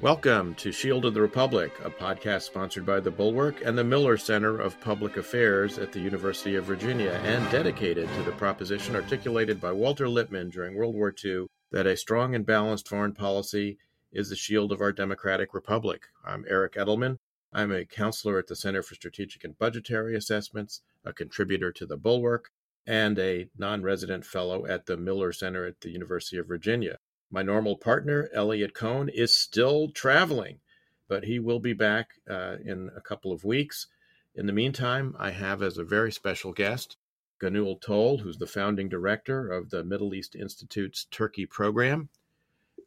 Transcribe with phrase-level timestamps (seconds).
[0.00, 4.16] Welcome to Shield of the Republic, a podcast sponsored by the Bulwark and the Miller
[4.16, 9.60] Center of Public Affairs at the University of Virginia and dedicated to the proposition articulated
[9.60, 13.78] by Walter Lippmann during World War II that a strong and balanced foreign policy
[14.10, 16.08] is the shield of our democratic republic.
[16.24, 17.18] I'm Eric Edelman.
[17.52, 21.96] I'm a counselor at the Center for Strategic and Budgetary Assessments, a contributor to the
[21.96, 22.50] Bulwark,
[22.86, 26.98] and a non resident fellow at the Miller Center at the University of Virginia.
[27.30, 30.60] My normal partner, Eliot Cohen, is still traveling,
[31.08, 33.86] but he will be back uh, in a couple of weeks.
[34.34, 36.96] In the meantime, I have as a very special guest
[37.40, 42.08] Gönül Tol, who's the founding director of the Middle East Institute's Turkey program.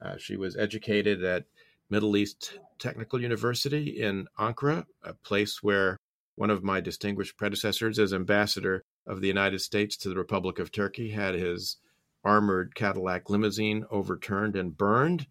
[0.02, 1.45] Uh, she was educated at
[1.89, 6.00] Middle East Technical University in Ankara, a place where
[6.36, 10.72] one of my distinguished predecessors as ambassador of the United States to the Republic of
[10.72, 11.77] Turkey had his
[12.23, 15.28] armored Cadillac limousine overturned and burned.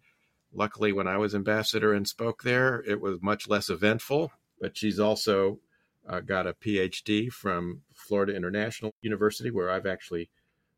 [0.53, 4.31] Luckily, when I was ambassador and spoke there, it was much less eventful.
[4.61, 5.59] But she's also
[6.07, 10.29] uh, got a PhD from Florida International University, where I've actually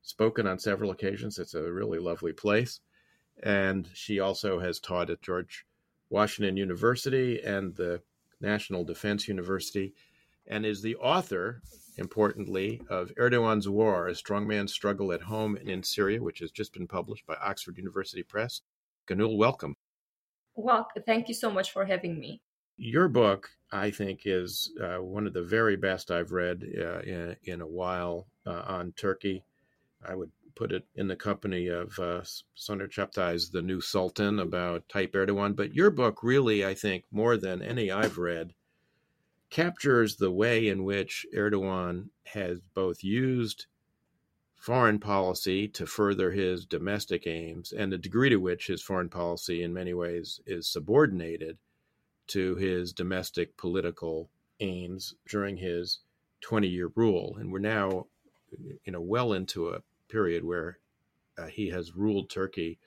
[0.01, 1.37] spoken on several occasions.
[1.37, 2.79] It's a really lovely place.
[3.43, 5.65] And she also has taught at George
[6.09, 8.01] Washington University and the
[8.41, 9.93] National Defense University,
[10.47, 11.61] and is the author
[11.97, 16.73] importantly, of Erdogan's War, A Strongman's Struggle at Home and in Syria, which has just
[16.73, 18.61] been published by Oxford University Press.
[19.07, 19.75] Gönül, welcome.
[20.55, 22.41] Well, thank you so much for having me.
[22.77, 27.35] Your book, I think, is uh, one of the very best I've read uh, in,
[27.43, 29.43] in, a while uh, on Turkey.
[30.07, 32.21] I would put it in the company of uh,
[32.55, 35.55] Soner Çağaptay's The New Sultan about Tayyip Erdogan.
[35.55, 38.53] But your book, really, I think, more than any I've read,
[39.49, 43.65] captures the way in which Erdogan has both used
[44.55, 49.63] foreign policy to further his domestic aims and the degree to which his foreign policy,
[49.63, 51.57] in many ways, is subordinated
[52.27, 55.99] to his domestic political aims during his
[56.41, 57.37] 20 year rule.
[57.39, 58.07] And we're now,
[58.83, 60.79] you know, well into a period where
[61.37, 62.79] uh, he has ruled Turkey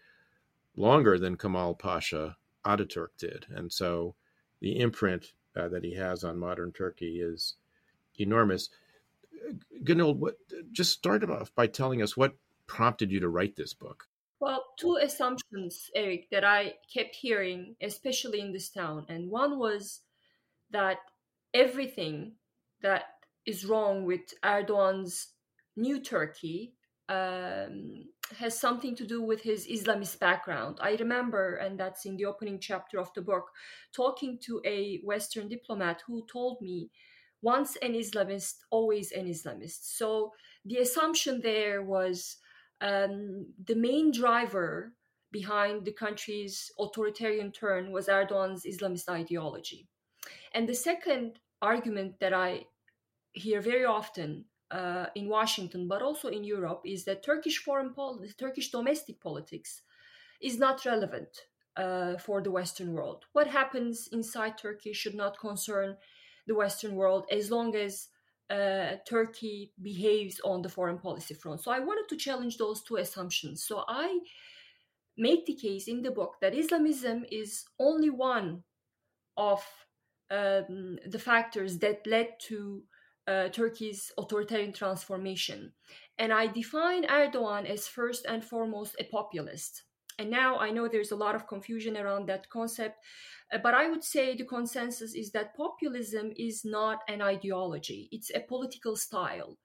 [0.77, 3.47] longer than Kemal Pasha Ataturk did.
[3.49, 4.15] And so
[4.61, 7.55] the imprint uh, that he has on modern Turkey is
[8.19, 8.71] enormous.
[9.83, 10.37] Gönül, what,
[10.73, 12.35] just start off by telling us what
[12.67, 14.07] prompted you to write this book.
[14.39, 19.05] Well, two assumptions, Eric, that I kept hearing, especially in this town.
[19.09, 20.01] And one was
[20.71, 20.99] that
[21.53, 22.33] everything
[22.81, 23.03] that
[23.45, 25.29] is wrong with Erdogan's
[25.77, 26.75] new Turkey
[27.09, 28.05] um,
[28.39, 30.79] has something to do with his Islamist background.
[30.81, 33.51] I remember, and that's in the opening chapter of the book,
[33.93, 36.91] talking to a Western diplomat who told me,
[37.43, 39.97] once an Islamist, always an Islamist.
[39.97, 40.33] So
[40.65, 42.37] the assumption there was
[42.81, 44.93] um, the main driver
[45.33, 49.87] behind the country's authoritarian turn was Erdogan's Islamist ideology.
[50.55, 52.65] And the second argument that I
[53.33, 58.33] hear very often uh, in Washington, but also in Europe, is that Turkish foreign policy,
[58.39, 59.83] Turkish domestic politics,
[60.41, 61.29] is not relevant
[61.77, 63.25] uh, for the Western world.
[63.33, 65.97] What happens inside Turkey should not concern
[66.47, 68.09] the Western world as long as
[68.51, 71.63] uh, Turkey behaves on the foreign policy front.
[71.63, 73.65] So I wanted to challenge those two assumptions.
[73.65, 74.19] So I
[75.17, 78.65] make the case in the book that Islamism is only one
[79.37, 79.63] of
[80.31, 82.83] um, the factors that led to
[83.31, 85.73] uh, Turkey's authoritarian transformation.
[86.19, 89.85] And I define Erdogan as first and foremost a populist.
[90.19, 92.97] And now I know there's a lot of confusion around that concept,
[93.53, 98.31] uh, but I would say the consensus is that populism is not an ideology, it's
[98.35, 99.57] a political style.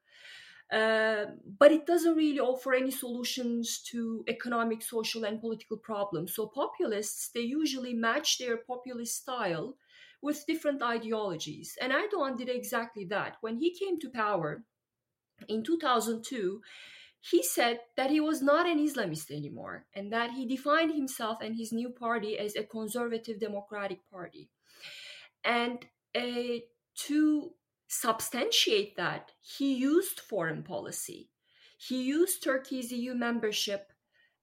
[0.72, 1.26] Uh,
[1.58, 6.34] but it doesn't really offer any solutions to economic, social, and political problems.
[6.34, 9.76] So populists they usually match their populist style
[10.26, 11.78] with different ideologies.
[11.80, 13.36] And Erdogan did exactly that.
[13.40, 14.64] When he came to power
[15.48, 16.60] in 2002,
[17.20, 21.56] he said that he was not an Islamist anymore and that he defined himself and
[21.56, 24.50] his new party as a conservative democratic party.
[25.44, 26.58] And uh,
[27.06, 27.52] to
[27.86, 31.30] substantiate that, he used foreign policy.
[31.78, 33.92] He used Turkey's EU membership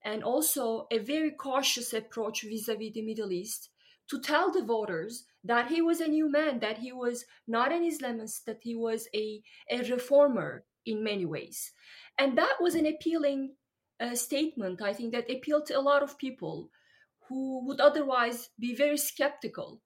[0.05, 3.69] and also a very cautious approach vis a vis the Middle East
[4.09, 7.83] to tell the voters that he was a new man, that he was not an
[7.83, 11.71] Islamist, that he was a, a reformer in many ways.
[12.17, 13.55] And that was an appealing
[13.99, 16.69] uh, statement, I think, that appealed to a lot of people
[17.27, 19.81] who would otherwise be very skeptical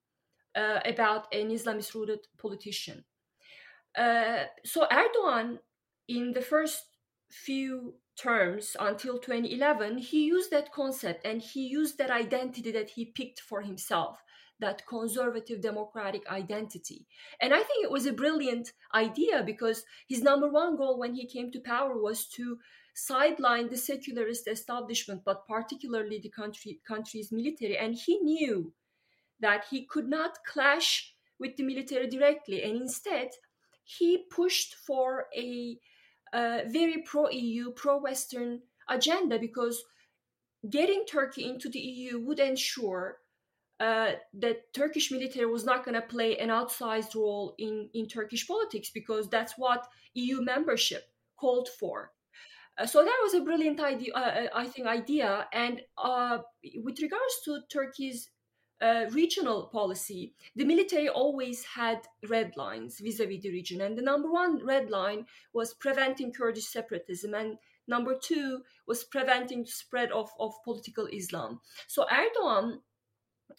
[0.56, 3.06] uh, about an Islamist rooted politician.
[3.98, 5.60] Uh, so Erdogan,
[6.08, 6.84] in the first
[7.31, 13.06] few terms until 2011, he used that concept and he used that identity that he
[13.06, 14.24] picked for himself,
[14.60, 17.06] that conservative democratic identity.
[17.40, 21.28] And I think it was a brilliant idea because his number one goal when he
[21.28, 22.58] came to power was to
[22.96, 27.78] sideline the secularist establishment, but particularly the country, country's military.
[27.78, 28.74] And he knew
[29.40, 33.30] that he could not clash with the military directly, and instead,
[33.84, 35.78] he pushed for a
[36.34, 39.84] a very pro EU, pro Western agenda because
[40.70, 43.20] getting Turkey into the EU would ensure
[43.80, 48.48] uh, that Turkish military was not going to play an outsized role in, in Turkish
[48.48, 51.04] politics because that's what EU membership
[51.38, 52.12] called for.
[52.78, 55.48] Uh, so that was a brilliant idea, uh, uh I think, idea.
[55.54, 56.40] And uh,
[56.84, 58.30] with regards to Turkey's
[58.82, 64.32] uh, regional policy, the military always had red lines vis-a-vis the region, and the number
[64.32, 67.58] one red line was preventing Kurdish separatism, and
[67.88, 71.62] number two was preventing the spread of, of political Islam.
[71.88, 72.80] So Erdogan,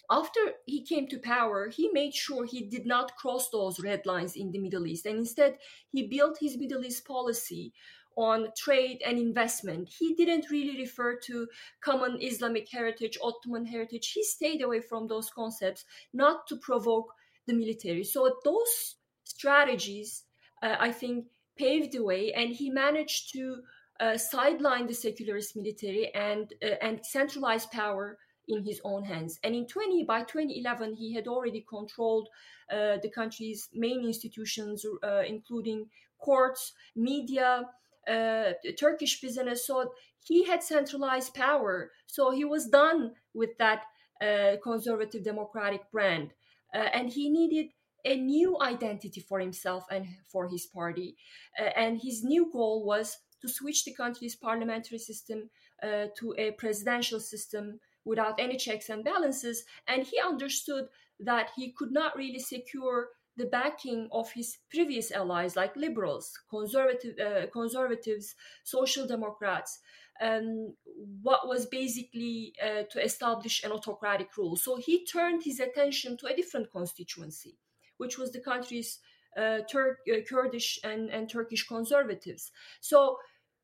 [0.09, 4.35] after he came to power, he made sure he did not cross those red lines
[4.35, 5.57] in the Middle East, and instead
[5.91, 7.73] he built his Middle East policy
[8.19, 9.87] on trade and investment.
[9.97, 11.47] He didn't really refer to
[11.79, 14.11] common Islamic heritage, Ottoman heritage.
[14.11, 17.13] He stayed away from those concepts, not to provoke
[17.47, 18.03] the military.
[18.03, 20.25] So those strategies,
[20.61, 21.27] uh, I think,
[21.57, 23.61] paved the way, and he managed to
[24.01, 28.17] uh, sideline the secularist military and uh, and centralize power
[28.49, 29.39] in his own hands.
[29.43, 32.27] And in 20 by 2011, he had already controlled
[32.69, 35.85] uh, the country's main institutions, uh, including
[36.17, 37.63] courts, media,
[38.09, 39.67] uh, Turkish business.
[39.67, 39.91] So
[40.23, 41.91] he had centralized power.
[42.07, 43.83] So he was done with that
[44.21, 46.33] uh, conservative democratic brand.
[46.73, 47.67] Uh, and he needed
[48.05, 51.15] a new identity for himself and for his party.
[51.59, 55.49] Uh, and his new goal was to switch the country's parliamentary system
[55.83, 59.63] uh, to a presidential system without any checks and balances.
[59.87, 60.85] And he understood
[61.19, 67.15] that he could not really secure the backing of his previous allies like liberals, conservative,
[67.19, 69.79] uh, conservatives, social democrats,
[70.21, 70.73] um,
[71.21, 74.55] what was basically uh, to establish an autocratic rule.
[74.55, 77.57] So he turned his attention to a different constituency,
[77.97, 78.99] which was the country's
[79.37, 82.51] uh, uh, Kurdish and, and Turkish conservatives.
[82.81, 83.17] So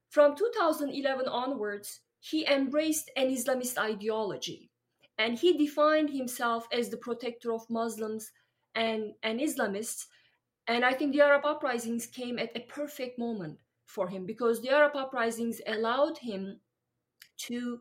[0.09, 4.71] from 2011 onwards, he embraced an Islamist ideology
[5.17, 8.31] and he defined himself as the protector of Muslims
[8.75, 10.05] and, and Islamists.
[10.67, 14.71] And I think the Arab uprisings came at a perfect moment for him because the
[14.71, 16.59] Arab uprisings allowed him
[17.37, 17.79] to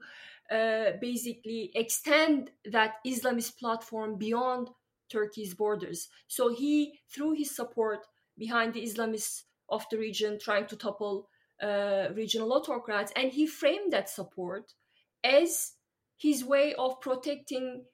[0.50, 4.68] uh, basically extend that Islamist platform beyond
[5.10, 6.08] Turkey's borders.
[6.28, 8.06] So he threw his support
[8.36, 11.28] behind the Islamists of the region, trying to topple
[11.62, 14.74] uh, regional autocrats, and he framed that support
[15.22, 15.72] as
[16.18, 17.84] his way of protecting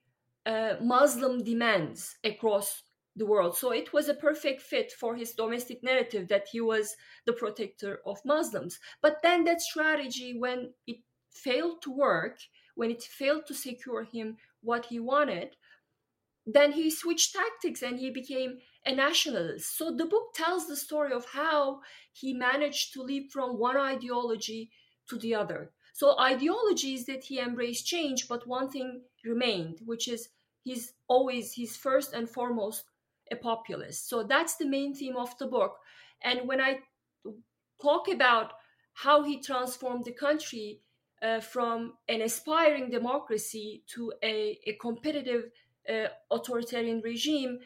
[0.46, 2.82] uh, Muslim demands across
[3.16, 3.56] the world.
[3.56, 6.94] So it was a perfect fit for his domestic narrative that he was
[7.26, 8.78] the protector of Muslims.
[9.02, 10.98] But then that strategy, when it
[11.30, 12.38] failed to work,
[12.74, 15.56] when it failed to secure him what he wanted,
[16.46, 19.76] then he switched tactics and he became a nationalist.
[19.76, 21.80] So the book tells the story of how
[22.12, 24.70] he managed to leap from one ideology
[25.08, 25.72] to the other.
[25.92, 30.30] So ideology is that he embraced change, but one thing remained, which is
[30.62, 32.84] he's always he's first and foremost
[33.30, 34.08] a populist.
[34.08, 35.76] So that's the main theme of the book.
[36.22, 36.80] And when I
[37.80, 38.52] talk about
[38.92, 40.80] how he transformed the country
[41.22, 45.44] uh, from an aspiring democracy to a, a competitive
[45.88, 47.58] uh, authoritarian regime,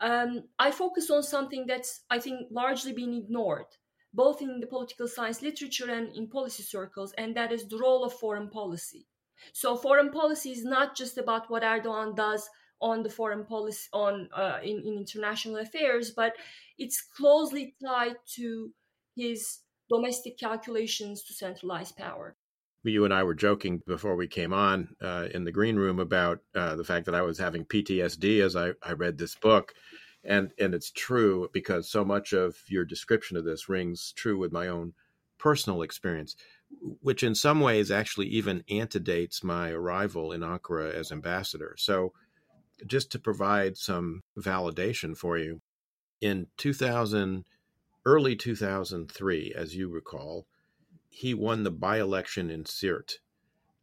[0.00, 3.66] um, I focus on something that's, I think, largely been ignored,
[4.12, 8.04] both in the political science literature and in policy circles, and that is the role
[8.04, 9.06] of foreign policy.
[9.52, 12.48] So, foreign policy is not just about what Erdogan does
[12.80, 16.34] on the foreign policy on uh, in, in international affairs but
[16.78, 18.70] it's closely tied to
[19.16, 22.36] his domestic calculations to centralize power
[22.90, 26.40] you and I were joking before we came on uh, in the green room about
[26.54, 29.74] uh, the fact that I was having PTSD as I, I read this book,
[30.22, 34.52] and and it's true because so much of your description of this rings true with
[34.52, 34.92] my own
[35.38, 36.36] personal experience,
[37.00, 41.74] which in some ways actually even antedates my arrival in Ankara as ambassador.
[41.78, 42.12] So
[42.86, 45.60] just to provide some validation for you,
[46.20, 47.44] in 2000,
[48.06, 50.46] early 2003, as you recall,
[51.10, 53.18] he won the by election in Siirt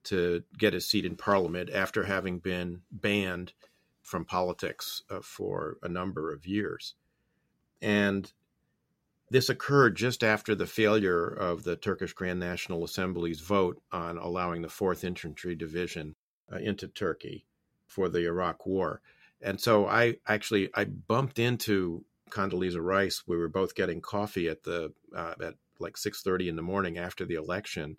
[0.04, 3.54] to get a seat in parliament after having been banned
[4.02, 6.96] from politics uh, for a number of years.
[7.82, 8.32] And
[9.30, 14.62] this occurred just after the failure of the Turkish Grand National Assembly's vote on allowing
[14.62, 16.16] the 4th Infantry Division
[16.52, 17.46] uh, into Turkey
[17.92, 19.02] for the Iraq War.
[19.42, 23.24] And so I actually I bumped into Condoleezza Rice.
[23.28, 27.26] We were both getting coffee at the uh, at like 6:30 in the morning after
[27.26, 27.98] the election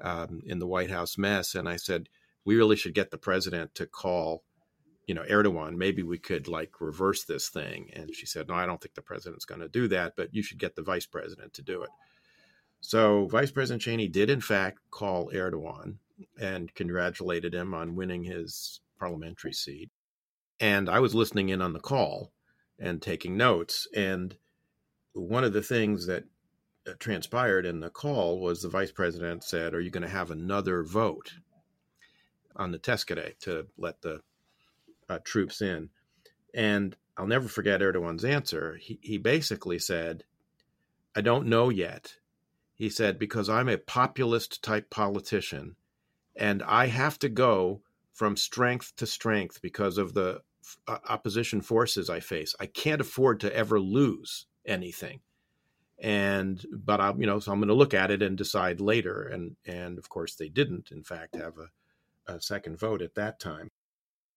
[0.00, 2.08] um, in the White House mess, and I said
[2.44, 4.44] we really should get the president to call
[5.06, 7.90] you know Erdogan, maybe we could like reverse this thing.
[7.92, 10.42] And she said, no, I don't think the president's going to do that, but you
[10.42, 11.90] should get the vice president to do it.
[12.80, 15.96] So Vice President Cheney did in fact call Erdogan
[16.40, 19.90] and congratulated him on winning his parliamentary seat.
[20.60, 22.32] And I was listening in on the call
[22.78, 23.86] and taking notes.
[23.94, 24.36] And
[25.12, 26.24] one of the things that
[26.86, 30.30] uh, transpired in the call was the vice president said, Are you going to have
[30.30, 31.34] another vote
[32.56, 34.20] on the Tezkere to let the
[35.08, 35.90] uh, troops in.
[36.54, 38.78] And I'll never forget Erdogan's answer.
[38.80, 40.24] He, he basically said,
[41.14, 42.14] I don't know yet.
[42.74, 45.76] He said, because I'm a populist type politician
[46.34, 47.80] and I have to go
[48.16, 50.42] from strength to strength because of the
[50.88, 52.56] uh, opposition forces I face.
[52.60, 55.20] I can't afford to ever lose anything.
[56.00, 59.22] And, but I'm, you know, so I'm going to look at it and decide later.
[59.22, 63.40] And, and of course, they didn't, in fact, have a, a second vote at that
[63.40, 63.70] time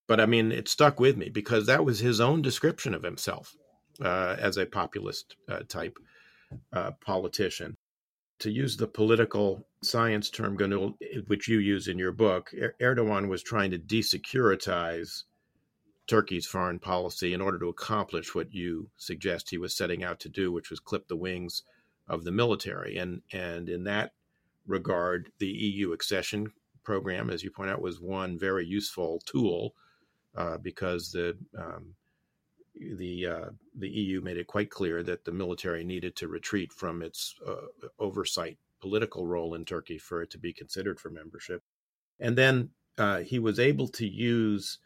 [0.09, 3.55] but I mean, it stuck with me because that was his own description of himself
[4.03, 5.99] uh, as a populist uh, type
[6.73, 7.77] uh, politician.
[8.39, 10.57] To use the political science term,
[11.27, 15.23] which you use in your book, Erdogan was trying to desecuritize
[16.07, 20.29] Turkey's foreign policy in order to accomplish what you suggest he was setting out to
[20.29, 21.63] do, which was clip the wings
[22.07, 22.97] of the military.
[22.97, 24.13] And and in that
[24.65, 26.51] regard, the EU accession
[26.83, 29.75] program, as you point out, was one very useful tool
[30.35, 31.93] uh, because the um,
[32.79, 37.01] the uh, the EU made it quite clear that the military needed to retreat from
[37.01, 41.61] its uh, oversight political role in Turkey for it to be considered for membership.
[42.19, 44.79] And then uh, he was able to use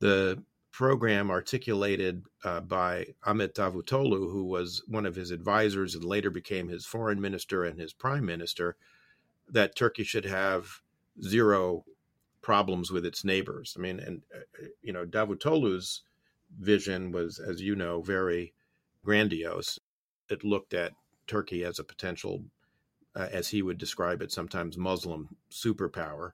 [0.00, 6.30] the program articulated uh, by Ahmet Davutoglu, who was one of his advisors and later
[6.30, 8.76] became his foreign minister and his prime minister,
[9.48, 10.80] that Turkey should have
[11.22, 11.84] zero
[12.42, 13.76] problems with its neighbors.
[13.78, 16.02] I mean, and uh, you know, Davutoglu's
[16.58, 18.54] vision was, as you know, very
[19.04, 19.78] grandiose.
[20.28, 20.92] It looked at
[21.26, 22.44] Turkey as a potential,
[23.14, 26.32] uh, as he would describe it, sometimes Muslim superpower.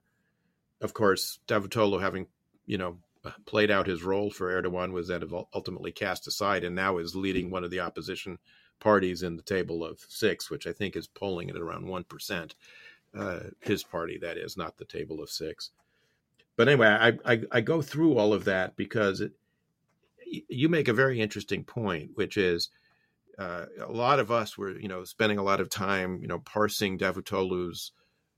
[0.81, 2.27] Of course, Davutoglu, having
[2.65, 2.97] you know
[3.45, 5.23] played out his role for Erdogan, was then
[5.53, 8.39] ultimately cast aside, and now is leading one of the opposition
[8.79, 12.55] parties in the table of six, which I think is polling at around one percent.
[13.13, 15.71] Uh, his party, that is, not the table of six
[16.61, 19.31] but anyway, I, I, I go through all of that because it,
[20.49, 22.69] you make a very interesting point, which is
[23.37, 26.39] uh, a lot of us were, you know, spending a lot of time, you know,
[26.39, 27.91] parsing Davutoglu's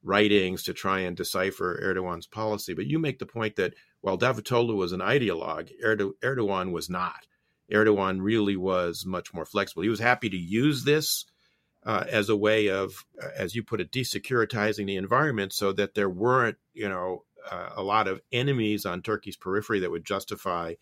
[0.03, 2.73] writings to try and decipher Erdogan's policy.
[2.73, 7.27] But you make the point that while Davutoglu was an ideologue, Erdogan was not.
[7.71, 9.83] Erdogan really was much more flexible.
[9.83, 11.25] He was happy to use this
[11.85, 16.09] uh, as a way of, as you put it, desecuritizing the environment so that there
[16.09, 20.73] weren't, you know, uh, a lot of enemies on Turkey's periphery that would justify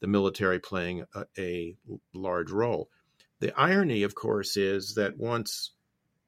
[0.00, 1.76] the military playing a, a,
[2.12, 2.88] large role.
[3.40, 5.72] The irony, of course, is that once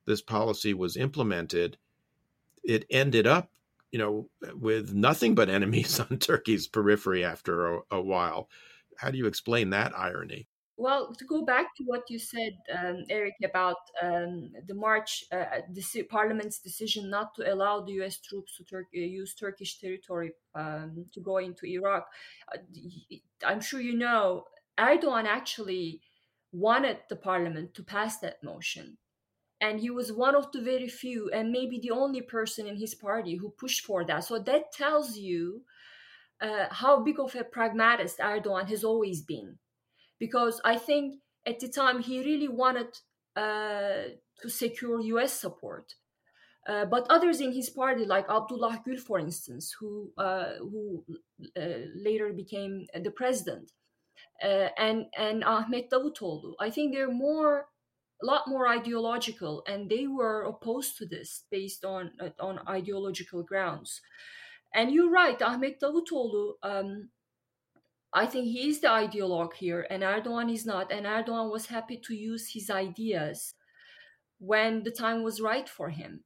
[0.07, 1.76] this policy was implemented,
[2.64, 3.50] it ended up,
[3.91, 8.49] you know, with nothing but enemies on Turkey's periphery after a, a while.
[8.99, 10.49] How do you explain that irony?
[10.82, 15.60] Well, to go back to what you said, um, Eric, about um, the March uh,
[15.60, 18.18] uh Parliament's decision not to allow the U.S.
[18.18, 22.04] troops to Tur- uh, use Turkish territory um, to go into Iraq,
[22.52, 22.58] uh,
[23.46, 24.46] I'm sure you know
[24.76, 26.00] Erdogan actually
[26.50, 28.98] wanted the Parliament to pass that motion,
[29.60, 32.96] and he was one of the very few, and maybe the only person in his
[32.96, 34.24] party who pushed for that.
[34.24, 35.62] So that tells you
[36.40, 39.58] uh, how big of a pragmatist Erdogan has always been
[40.23, 42.91] because I think at the time he really wanted
[43.35, 44.02] uh,
[44.41, 45.95] to secure US support.
[46.69, 51.05] Uh, but others in his party, like Abdullah Gül, for instance, who uh, who
[51.57, 53.73] uh, later became the president,
[54.45, 57.67] uh, and and Ahmet Davutoğlu, I think they're more,
[58.23, 64.00] a lot more ideological, and they were opposed to this based on on ideological grounds.
[64.73, 66.45] And you're right, Ahmet Davutoğlu.
[66.62, 67.11] Um,
[68.14, 70.92] I think he is the ideologue here, and Erdogan is not.
[70.92, 73.54] And Erdogan was happy to use his ideas
[74.38, 76.25] when the time was right for him.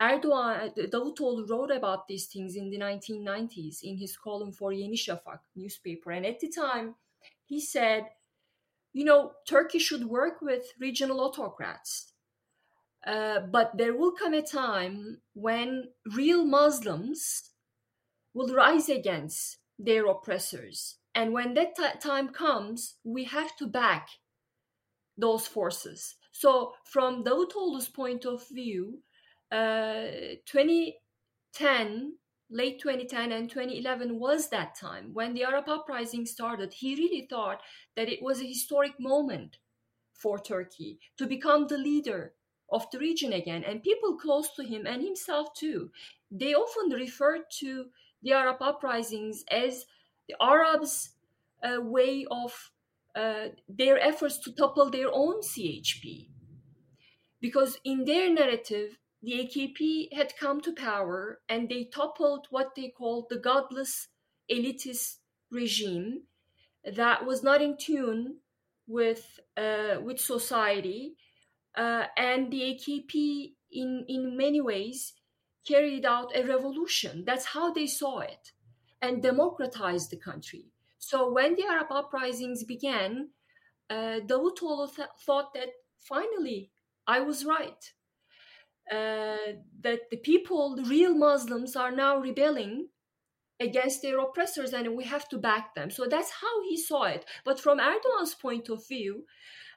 [0.00, 5.40] Erdogan, Davutoğlu wrote about these things in the 1990s in his column for Yeni Şafak
[5.54, 6.10] newspaper.
[6.10, 6.94] And at the time,
[7.44, 8.04] he said,
[8.92, 12.12] you know, Turkey should work with regional autocrats.
[13.06, 17.50] Uh, but there will come a time when real Muslims
[18.34, 20.96] will rise against their oppressors.
[21.16, 24.08] And when that t- time comes, we have to back
[25.16, 26.16] those forces.
[26.30, 29.02] So, from Davutoğlu's point of view,
[29.50, 32.18] uh, 2010,
[32.50, 36.74] late 2010 and 2011 was that time when the Arab uprising started.
[36.74, 37.62] He really thought
[37.96, 39.56] that it was a historic moment
[40.12, 42.34] for Turkey to become the leader
[42.70, 43.64] of the region again.
[43.64, 45.90] And people close to him and himself too,
[46.30, 47.86] they often refer to
[48.22, 49.86] the Arab uprisings as
[50.28, 51.10] the Arabs'
[51.62, 52.70] uh, way of
[53.14, 56.28] uh, their efforts to topple their own CHP.
[57.40, 62.88] Because in their narrative, the AKP had come to power and they toppled what they
[62.88, 64.08] called the godless
[64.50, 65.16] elitist
[65.50, 66.22] regime
[66.94, 68.36] that was not in tune
[68.86, 71.16] with uh, with society,
[71.76, 75.14] uh, and the AKP in in many ways
[75.66, 77.24] carried out a revolution.
[77.26, 78.52] That's how they saw it,
[79.02, 80.66] and democratized the country.
[80.98, 83.30] So when the Arab uprisings began,
[83.90, 85.68] uh, Davutoğlu th- thought that
[86.00, 86.70] finally
[87.06, 87.92] I was right.
[88.90, 92.88] Uh, that the people, the real Muslims, are now rebelling
[93.58, 95.90] against their oppressors and we have to back them.
[95.90, 97.24] So that's how he saw it.
[97.44, 99.24] But from Erdogan's point of view,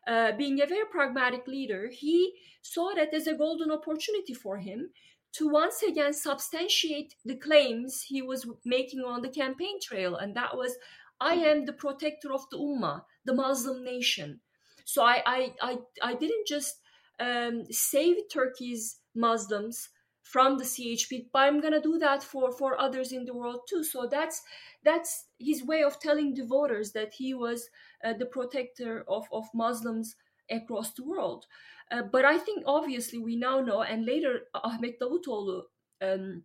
[0.08, 4.90] uh, being a very pragmatic leader, he saw that as a golden opportunity for him
[5.34, 10.16] to once again substantiate the claims he was making on the campaign trail.
[10.16, 10.76] And that was,
[11.20, 14.42] I am the protector of the Ummah, the Muslim nation.
[14.86, 16.82] So I, I, I, I didn't just
[17.20, 19.90] um, save Turkey's Muslims
[20.30, 23.84] from the CHP, but I'm gonna do that for for others in the world too.
[23.84, 24.44] So that's
[24.84, 27.70] that's his way of telling the voters that he was
[28.04, 30.16] uh, the protector of of Muslims
[30.50, 31.46] across the world.
[31.92, 35.62] Uh, but I think obviously we now know, and later Ahmet Davutoğlu
[36.02, 36.44] um,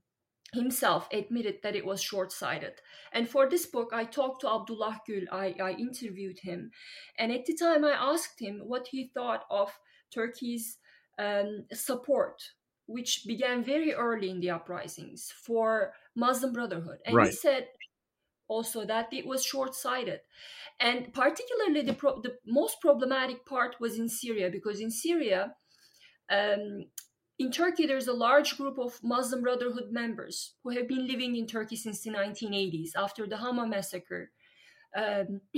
[0.52, 2.80] himself admitted that it was short-sighted.
[3.12, 5.26] And for this book, I talked to Abdullah Gül.
[5.30, 6.70] I, I interviewed him,
[7.18, 9.70] and at the time I asked him what he thought of
[10.10, 10.78] Turkey's
[11.18, 12.42] um, support,
[12.86, 16.98] which began very early in the uprisings for Muslim Brotherhood.
[17.04, 17.26] And Right.
[17.26, 17.68] he said
[18.48, 20.20] also that it was short sighted.
[20.80, 25.54] And particularly, the, pro- the most problematic part was in Syria, because in Syria,
[26.30, 26.86] um,
[27.38, 31.46] in Turkey, there's a large group of Muslim Brotherhood members who have been living in
[31.46, 34.30] Turkey since the 1980s after the Hama massacre,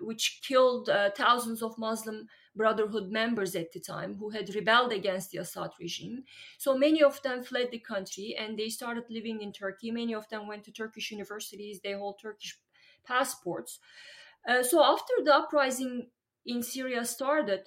[0.00, 5.30] which killed uh, thousands of Muslim Brotherhood members at the time who had rebelled against
[5.30, 6.24] the Assad regime.
[6.58, 9.90] So many of them fled the country and they started living in Turkey.
[9.90, 12.58] Many of them went to Turkish universities, they hold Turkish
[13.06, 13.78] passports.
[14.46, 16.08] Uh, so after the uprising
[16.44, 17.62] in Syria started,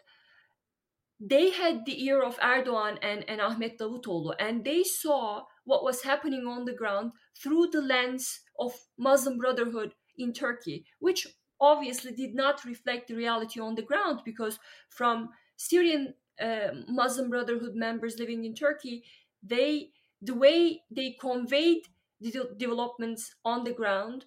[1.20, 6.04] they had the ear of Erdogan and, and Ahmet Davutoğlu, and they saw what was
[6.04, 11.28] happening on the ground through the lens of Muslim Brotherhood in Turkey, which
[11.60, 17.76] obviously did not reflect the reality on the ground because from Syrian uh, Muslim Brotherhood
[17.76, 19.04] members living in Turkey,
[19.44, 19.90] they
[20.22, 21.84] the way they conveyed
[22.20, 24.26] the de- developments on the ground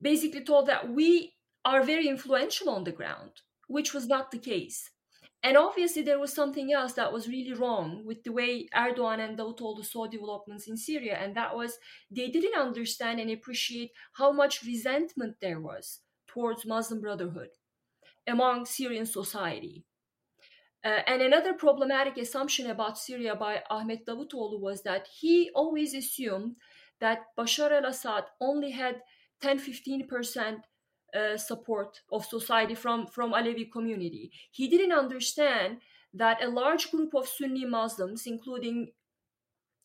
[0.00, 1.34] basically told that we
[1.64, 3.32] are very influential on the ground,
[3.66, 4.90] which was not the case.
[5.42, 9.38] And obviously, there was something else that was really wrong with the way Erdogan and
[9.38, 11.78] Davutoğlu saw developments in Syria, and that was
[12.10, 17.50] they didn't understand and appreciate how much resentment there was towards Muslim Brotherhood
[18.26, 19.84] among Syrian society.
[20.84, 26.56] Uh, and another problematic assumption about Syria by Ahmet Davutoğlu was that he always assumed
[27.00, 29.00] that Bashar al-Assad only had
[29.42, 30.60] 10 15%
[31.14, 34.30] uh, support of society from from Alevi community.
[34.50, 35.78] He didn't understand
[36.14, 38.92] that a large group of Sunni Muslims, including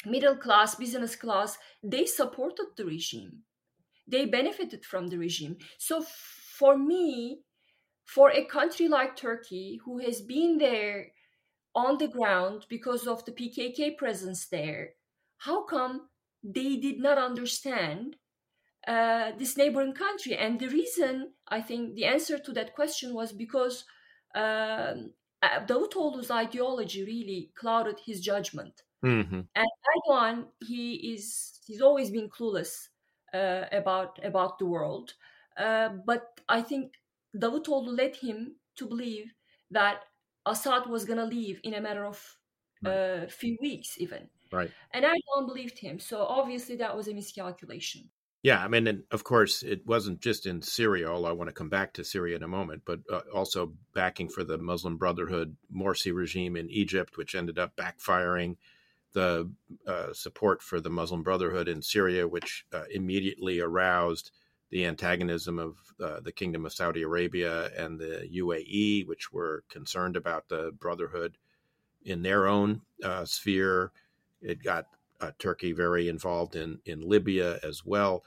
[0.06, 3.44] middle class, business class, they supported the regime.
[4.08, 5.58] They benefited from the regime.
[5.78, 7.42] So for me,
[8.06, 11.12] for a country like Turkey, who has been there
[11.76, 14.94] on the ground because of the PKK presence there,
[15.38, 16.10] how come
[16.44, 18.16] they did not understand
[18.88, 20.36] uh, this neighboring country?
[20.36, 23.86] And the reason, I think, the answer to that question was because
[24.36, 28.84] um, uh, Davutoğlu's ideology really clouded his judgment.
[29.02, 32.90] hmm And Erdogan, he is he's always been clueless
[33.34, 35.16] uh, about about the world.
[35.58, 36.94] Uh, but I think
[37.36, 39.34] Davutoğlu led him to believe
[39.72, 40.06] that
[40.46, 42.38] Assad was going to leave in a matter of
[42.86, 44.30] a few weeks, even.
[44.52, 44.72] Right.
[44.92, 46.00] And Erdogan believed him.
[46.00, 48.10] So obviously that was a miscalculation.
[48.44, 51.54] Yeah, I mean, and of course, it wasn't just in Syria, although I want to
[51.54, 55.56] come back to Syria in a moment, but uh, also backing for the Muslim Brotherhood
[55.74, 58.58] Morsi regime in Egypt, which ended up backfiring,
[59.14, 59.52] the
[59.86, 64.32] uh, support for the Muslim Brotherhood in Syria, which uh, immediately aroused
[64.72, 70.16] the antagonism of uh, the Kingdom of Saudi Arabia and the UAE, which were concerned
[70.16, 71.38] about the Brotherhood
[72.06, 73.92] in their own uh, sphere.
[74.42, 74.88] It got
[75.22, 78.24] uh, Turkey very involved in in Libya as well.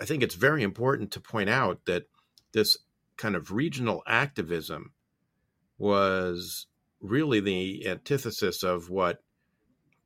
[0.00, 2.04] I think it's very important to point out that
[2.52, 2.78] this
[3.16, 4.92] kind of regional activism
[5.76, 6.66] was
[7.00, 9.22] really the antithesis of what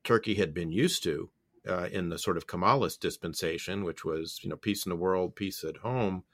[0.02, 1.30] Turkey had been used to
[1.68, 5.36] uh, in the sort of Kemalist dispensation, which was you know peace in the world,
[5.36, 6.24] peace at home.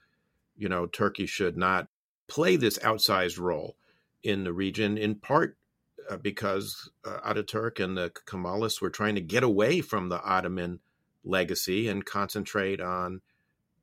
[0.57, 1.89] You know, Turkey should not
[2.29, 3.77] play this outsized role
[4.23, 5.57] in the region, in part
[6.09, 10.81] uh, because uh, Ataturk and the Kemalists were trying to get away from the Ottoman
[11.25, 13.21] legacy and concentrate on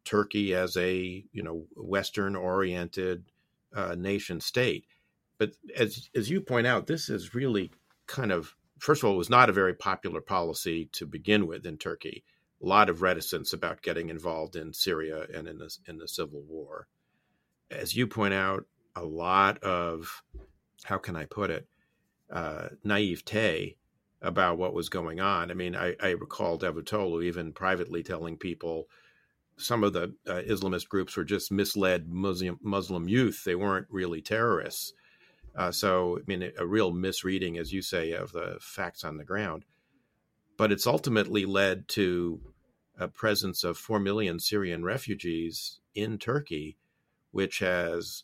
[0.06, 3.26] Turkey as a you know Western oriented
[3.76, 4.86] uh, nation state.
[5.38, 7.72] But as as you point out, this is really
[8.08, 11.66] kind of first of all, it was not a very popular policy to begin with
[11.66, 12.24] in Turkey.
[12.64, 16.42] A lot of reticence about getting involved in Syria and in the in the civil
[16.42, 16.88] war.
[17.70, 20.24] As you point out, a lot of
[20.84, 21.68] how can I put it
[22.32, 23.78] uh, naivete
[24.22, 25.52] about what was going on.
[25.52, 28.88] I mean, I, I recall Davutoglu even privately telling people
[29.58, 33.44] some of the uh, Islamist groups were just misled Muslim, Muslim youth.
[33.44, 34.94] They weren't really terrorists.
[35.56, 39.24] Uh, so, I mean, a real misreading, as you say, of the facts on the
[39.24, 39.66] ground.
[40.56, 42.40] But it's ultimately led to
[43.00, 46.78] a presence of 4 million Syrian refugees in Turkey,
[47.32, 48.24] which has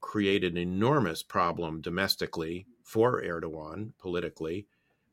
[0.00, 4.66] created an enormous problem domestically for Erdogan politically,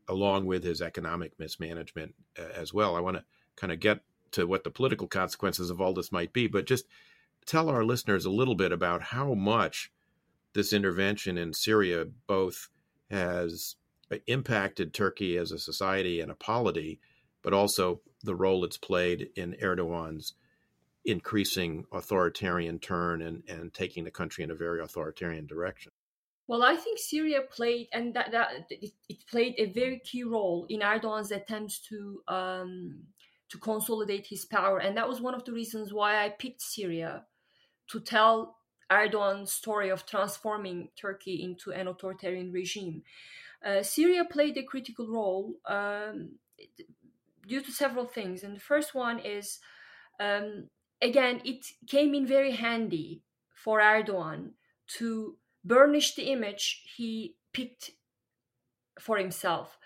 [0.08, 2.96] along with his economic mismanagement uh, as well.
[2.96, 3.26] I want to
[3.58, 4.00] kind of get
[4.32, 6.86] to what the political consequences of all this might be, but just
[7.46, 9.92] tell our listeners a little bit about how much
[10.54, 12.70] this intervention in Syria both
[13.12, 13.76] has
[14.26, 17.02] impacted Turkey as a society and a polity,
[17.42, 20.34] but also the role it's played in Erdogan's
[21.04, 25.92] increasing authoritarian turn and, and taking the country in a very authoritarian direction.
[26.48, 30.68] Well, I think Syria played, and that, that it, it played a very key role
[30.70, 33.04] in Erdogan's attempts to um,
[33.50, 37.26] to consolidate his power, and that was one of the reasons why I picked Syria
[37.88, 38.58] to tell
[38.92, 43.04] Erdogan's story of transforming Turkey into an authoritarian regime.
[43.66, 46.32] Uh, Syria played a critical role um,
[47.48, 49.60] due to several things, and the first one is,
[50.20, 50.70] um,
[51.02, 54.52] again, it came in very handy for Erdogan
[54.98, 57.92] to burnish the image he picked
[59.00, 59.78] for himself.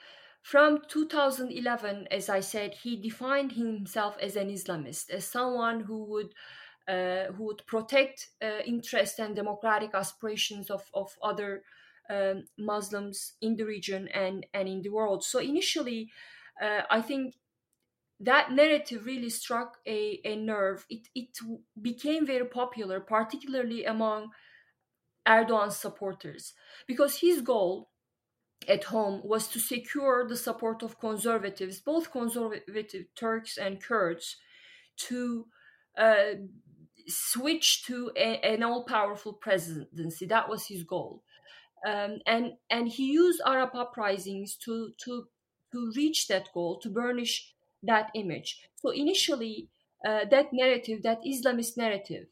[0.42, 6.34] From 2011, as I said, he defined himself as an Islamist, as someone who would
[6.88, 11.64] uh, who would protect uh, interests and democratic aspirations of, of other
[12.10, 15.24] um, Muslims in the region and, and in the world.
[15.24, 16.12] So initially,
[16.60, 17.36] uh, I think
[18.20, 20.86] that narrative really struck a, a nerve.
[20.90, 21.38] It, it
[21.82, 24.32] became very popular, particularly among
[25.30, 26.54] Erdogan's supporters,
[26.88, 27.90] because his goal
[28.68, 34.38] at home was to secure the support of conservatives, both conservative Turks and Kurds,
[35.08, 35.46] to
[35.98, 36.34] uh,
[37.08, 40.26] switch to a, an all-powerful presidency.
[40.26, 41.24] That was his goal,
[41.88, 45.28] um, and and he used Arab uprisings to to
[45.72, 48.60] to reach that goal, to burnish that image.
[48.76, 49.70] So initially,
[50.06, 52.28] uh, that narrative, that Islamist narrative,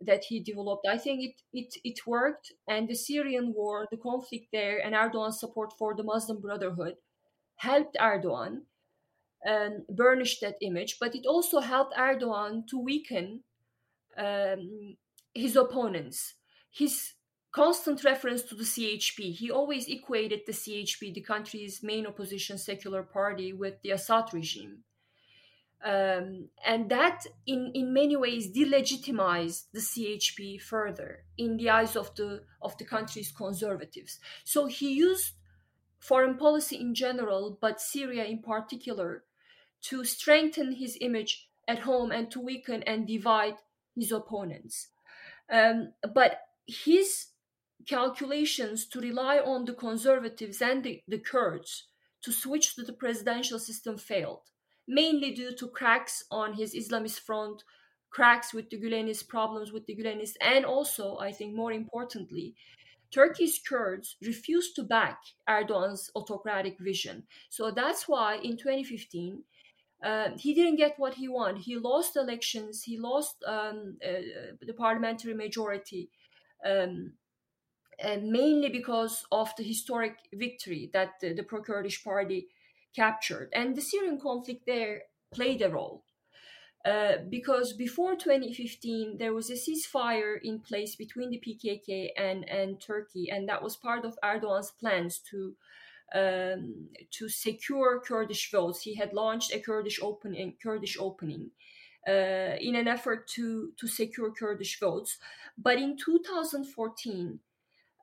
[0.00, 0.86] that he developed.
[0.88, 5.40] I think it, it, it worked, and the Syrian war, the conflict there, and Erdogan's
[5.40, 6.94] support for the Muslim Brotherhood
[7.56, 8.62] helped Erdogan
[9.46, 13.42] um, burnish that image, but it also helped Erdogan to weaken
[14.18, 14.96] um,
[15.34, 16.34] his opponents.
[16.70, 17.14] His
[17.52, 23.02] constant reference to the CHP, he always equated the CHP, the country's main opposition secular
[23.02, 24.84] party, with the Assad regime
[25.84, 32.14] um, and that in, in many ways delegitimized the CHP further in the eyes of
[32.14, 34.18] the of the country's conservatives.
[34.44, 35.34] So he used
[35.98, 39.24] foreign policy in general, but Syria in particular,
[39.82, 43.56] to strengthen his image at home and to weaken and divide
[43.94, 44.88] his opponents.
[45.50, 47.26] Um, but his
[47.86, 51.84] calculations to rely on the conservatives and the, the Kurds
[52.22, 54.42] to switch to the presidential system failed
[54.86, 57.64] mainly due to cracks on his Islamist front,
[58.10, 62.54] cracks with the Gülenists, problems with the Gülenists, and also, I think more importantly,
[63.10, 65.18] Turkey's Kurds refused to back
[65.48, 67.24] Erdogan's autocratic vision.
[67.48, 69.42] So that's why in 2015,
[70.04, 71.62] uh, he didn't get what he wanted.
[71.62, 72.82] He lost elections.
[72.82, 76.10] He lost um, uh, the parliamentary majority,
[76.64, 77.12] um,
[78.04, 82.48] mainly because of the historic victory that the, the pro-Kurdish party
[82.96, 83.50] captured.
[83.52, 86.02] And the Syrian conflict there played a role.
[86.84, 92.80] Uh, because before 2015 there was a ceasefire in place between the PKK and, and
[92.80, 95.56] Turkey, and that was part of Erdogan's plans to
[96.14, 98.82] um, to secure Kurdish votes.
[98.82, 101.50] He had launched a Kurdish opening, Kurdish opening
[102.08, 105.18] uh, in an effort to to secure Kurdish votes.
[105.58, 107.40] But in 2014,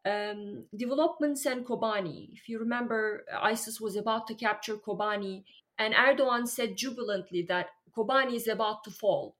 [0.05, 2.29] um, developments in Kobani.
[2.33, 5.43] If you remember, ISIS was about to capture Kobani,
[5.77, 9.35] and Erdogan said jubilantly that Kobani is about to fall.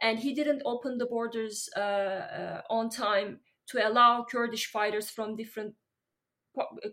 [0.00, 5.36] And he didn't open the borders uh, uh, on time to allow Kurdish fighters from
[5.36, 5.74] different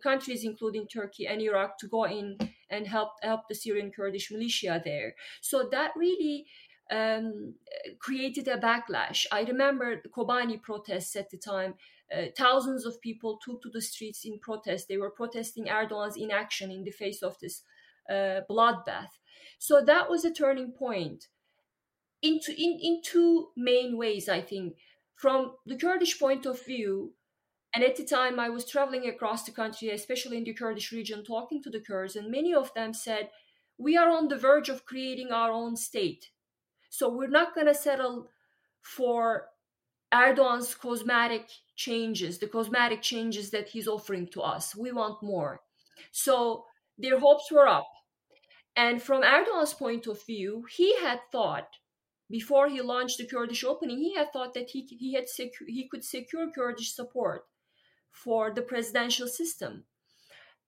[0.04, 2.38] countries, including Turkey and Iraq, to go in
[2.70, 5.16] and help help the Syrian Kurdish militia there.
[5.42, 6.46] So that really
[6.92, 7.56] um,
[8.00, 9.26] created a backlash.
[9.32, 11.76] I remember the Kobani protests at the time.
[12.16, 14.88] Uh, thousands of people took to the streets in protest.
[14.88, 17.64] They were protesting Erdogan's inaction in the face of this
[18.10, 19.12] uh, bloodbath.
[19.60, 21.28] So that was a turning point
[22.22, 24.76] into in, in two main ways, I think.
[25.16, 27.14] From the Kurdish point of view,
[27.74, 31.24] and at the time, I was traveling across the country, especially in the Kurdish region,
[31.24, 33.30] talking to the Kurds, and many of them said,
[33.78, 36.30] We are on the verge of creating our own state.
[36.90, 38.30] So we're not going to settle
[38.82, 39.50] for
[40.12, 44.76] Erdogan's cosmetic changes, the cosmetic changes that he's offering to us.
[44.76, 45.62] We want more.
[46.12, 46.66] So
[46.98, 47.88] their hopes were up.
[48.76, 51.70] And from Erdogan's point of view, he had thought
[52.30, 55.88] before he launched the Kurdish opening, he had thought that he, he had secu- he
[55.90, 57.44] could secure Kurdish support
[58.12, 59.86] for the presidential system.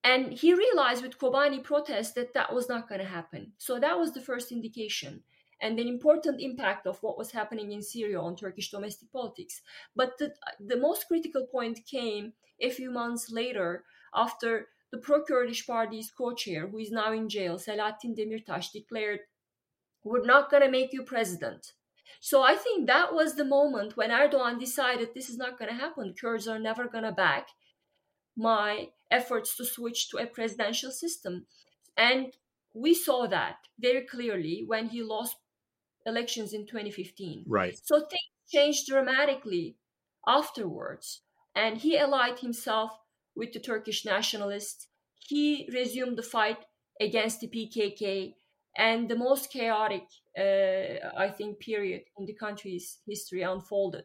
[0.02, 3.52] And he realized with Kobani protests that that was not going to happen.
[3.58, 5.22] So that was the first indication
[5.62, 9.62] and an important impact of what was happening in Syria on Turkish domestic politics.
[9.96, 16.10] But the, the most critical point came a few months later after the pro-Kurdish party's
[16.10, 19.20] co-chair, who is now in jail, Selahattin Demirtas, declared,
[20.04, 21.72] we're not going to make you president.
[22.20, 25.80] So I think that was the moment when Erdogan decided this is not going to
[25.80, 26.14] happen.
[26.20, 27.48] Kurds are never going to back
[28.36, 31.46] my efforts to switch to a presidential system.
[31.96, 32.34] And
[32.74, 35.36] we saw that very clearly when he lost
[36.06, 37.44] elections in 2015.
[37.46, 37.78] Right.
[37.82, 39.76] So things changed dramatically
[40.26, 41.22] afterwards.
[41.54, 42.90] And he allied himself
[43.36, 44.88] with the Turkish nationalists.
[45.18, 46.58] He resumed the fight
[47.00, 48.34] against the PKK
[48.76, 50.04] and the most chaotic,
[50.38, 54.04] uh, I think, period in the country's history unfolded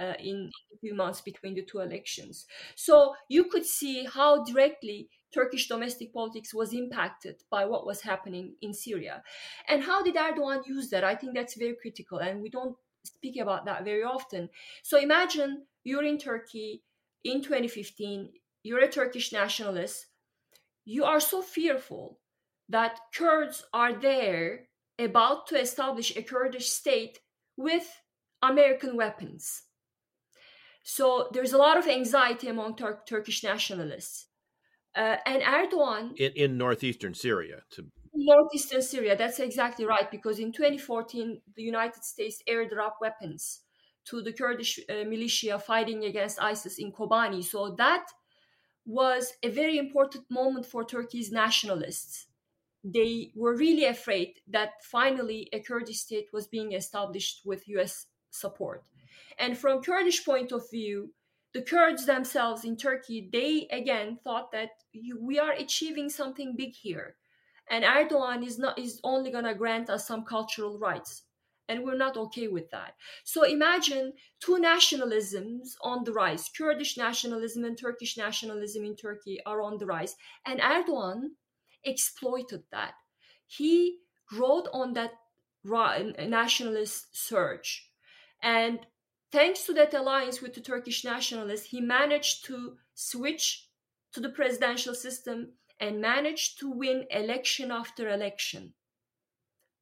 [0.00, 2.46] uh, in a few months between the two elections.
[2.76, 8.54] So you could see how directly Turkish domestic politics was impacted by what was happening
[8.62, 9.22] in Syria.
[9.68, 11.04] And how did Erdogan use that?
[11.04, 14.48] I think that's very critical, and we don't speak about that very often.
[14.82, 16.82] So imagine you're in Turkey
[17.24, 18.30] in 2015,
[18.62, 20.06] you're a Turkish nationalist,
[20.84, 22.20] you are so fearful
[22.68, 27.18] that Kurds are there about to establish a Kurdish state
[27.56, 28.02] with
[28.42, 29.62] American weapons.
[30.82, 34.28] So there's a lot of anxiety among Tur- Turkish nationalists.
[34.96, 36.16] Uh, and Erdogan.
[36.16, 37.62] In, in northeastern Syria.
[37.72, 37.86] To...
[38.14, 43.60] Northeastern Syria, that's exactly right, because in 2014, the United States airdropped weapons
[44.06, 47.44] to the Kurdish uh, militia fighting against ISIS in Kobani.
[47.44, 48.06] So that
[48.86, 52.26] was a very important moment for Turkey's nationalists
[52.86, 58.84] they were really afraid that finally a Kurdish state was being established with US support.
[59.38, 61.12] And from Kurdish point of view,
[61.56, 64.72] the Kurds themselves in Turkey, they again thought that
[65.18, 67.16] we are achieving something big here.
[67.70, 71.22] And Erdogan is not is only going to grant us some cultural rights.
[71.66, 72.92] And we're not okay with that.
[73.24, 76.50] So imagine two nationalisms on the rise.
[76.54, 80.14] Kurdish nationalism and Turkish nationalism in Turkey are on the rise.
[80.44, 81.30] And Erdogan
[81.84, 82.92] exploited that.
[83.46, 85.12] He rode on that
[85.64, 87.90] nationalist surge.
[88.42, 88.80] And
[89.32, 93.68] thanks to that alliance with the Turkish nationalists, he managed to switch
[94.12, 98.72] to the presidential system and managed to win election after election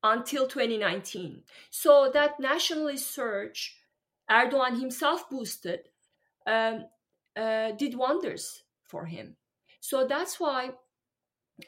[0.02, 1.42] until 2019.
[1.70, 3.76] So that nationalist surge,
[4.30, 5.80] Erdogan himself boosted,
[6.46, 6.84] um,
[7.36, 9.36] uh, did wonders for him.
[9.80, 10.70] So that's why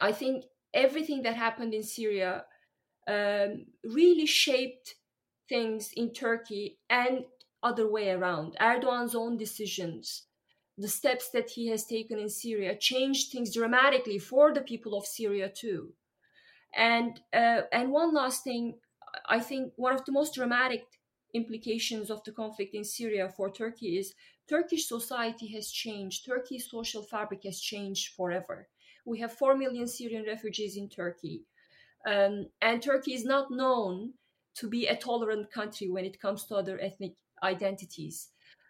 [0.01, 2.45] I think everything that happened in Syria
[3.09, 4.97] um, really shaped
[5.49, 7.25] things in Turkey and
[7.67, 8.57] other way around.
[8.61, 10.27] Erdogan's own decisions,
[10.79, 15.07] the steps that he has taken in Syria, changed things dramatically for the people of
[15.19, 15.93] Syria too.
[16.75, 18.65] And uh, and one last thing,
[19.37, 20.85] I think one of the most dramatic
[21.35, 24.15] implications of the conflict in Syria for Turkey is
[24.49, 26.25] Turkish society has changed.
[26.25, 28.69] Turkey's social fabric has changed forever.
[29.05, 31.45] We have 4 million Syrian refugees in Turkey.
[32.07, 34.15] Um, and Turkey is not known
[34.59, 38.29] to be a tolerant country when it comes to other ethnic identities.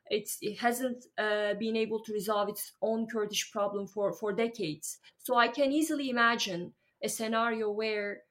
[0.09, 4.99] It's, it hasn't uh, been able to resolve its own Kurdish problem for, for decades.
[5.19, 8.23] So I can easily imagine a scenario where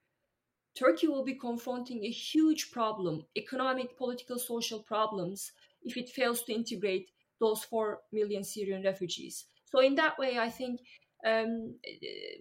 [0.75, 5.51] Turkey will be confronting a huge problem, economic, political, social problems,
[5.83, 9.45] if it fails to integrate those 4 million Syrian refugees.
[9.65, 10.81] So, in that way, I think
[11.25, 11.75] um,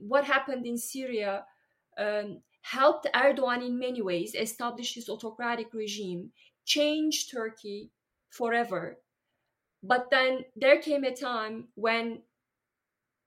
[0.01, 1.45] what happened in Syria
[1.99, 6.31] um, helped Erdogan in many ways establish his autocratic regime,
[6.65, 7.91] change Turkey
[8.31, 8.99] forever.
[9.83, 12.23] But then there came a time when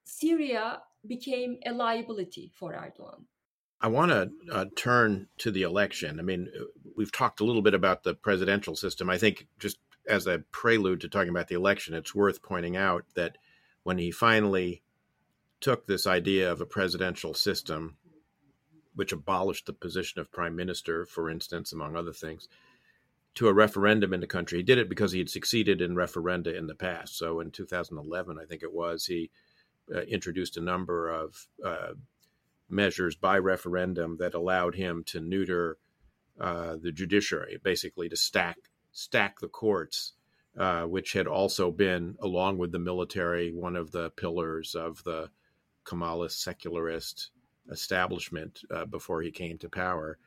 [0.05, 3.25] Syria became a liability for Erdogan.
[3.79, 6.19] I want to uh, turn to the election.
[6.19, 6.49] I mean,
[6.95, 9.09] we've talked a little bit about the presidential system.
[9.09, 13.05] I think just as a prelude to talking about the election, it's worth pointing out
[13.15, 13.37] that
[13.83, 14.81] when he finally
[15.61, 17.97] took this idea of a presidential system,
[18.95, 22.47] which abolished the position of prime minister, for instance, among other things,
[23.37, 24.57] to a referendum in the country.
[24.57, 27.15] He did it because he had succeeded in referenda in the past.
[27.15, 29.29] So in 2011, I think it was, he
[29.93, 31.93] uh, introduced a number of uh,
[32.67, 35.77] measures by referendum that allowed him to neuter
[36.39, 38.57] uh, the judiciary, basically to stack
[38.91, 40.13] stack the courts,
[40.57, 45.29] uh, which had also been, along with the military, one of the pillars of the
[45.85, 47.29] Kemalist secularist
[47.69, 50.17] establishment uh, before he came to power.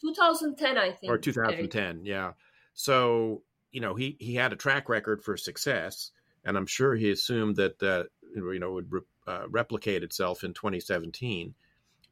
[0.00, 1.12] 2010, I think.
[1.12, 1.98] Or 2010, Eric.
[2.04, 2.32] yeah.
[2.74, 6.10] So you know he he had a track record for success,
[6.44, 10.54] and I'm sure he assumed that that you know would re, uh, replicate itself in
[10.54, 11.54] 2017.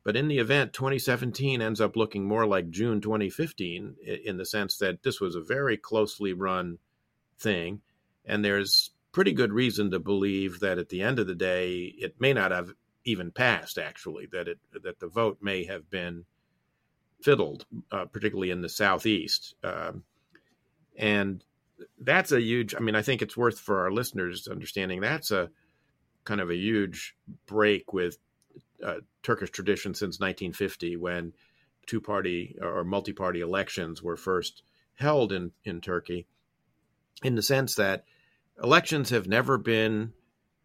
[0.04, 4.76] But in the event, 2017 ends up looking more like June 2015 in the sense
[4.76, 6.78] that this was a very closely run
[7.38, 7.80] thing.
[8.26, 12.20] And there's pretty good reason to believe that at the end of the day, it
[12.20, 16.26] may not have even passed, actually, that, it, that the vote may have been
[17.24, 19.54] fiddled, uh, particularly in the Southeast.
[19.64, 20.04] Um,
[20.96, 21.42] and
[21.98, 25.50] that's a huge, I mean, I think it's worth for our listeners understanding that's a
[26.24, 28.18] kind of a huge break with
[28.84, 31.32] uh, Turkish tradition since 1950 when
[31.86, 34.62] two party or multi party elections were first
[34.94, 36.26] held in, in Turkey,
[37.22, 38.04] in the sense that
[38.62, 40.12] elections have never been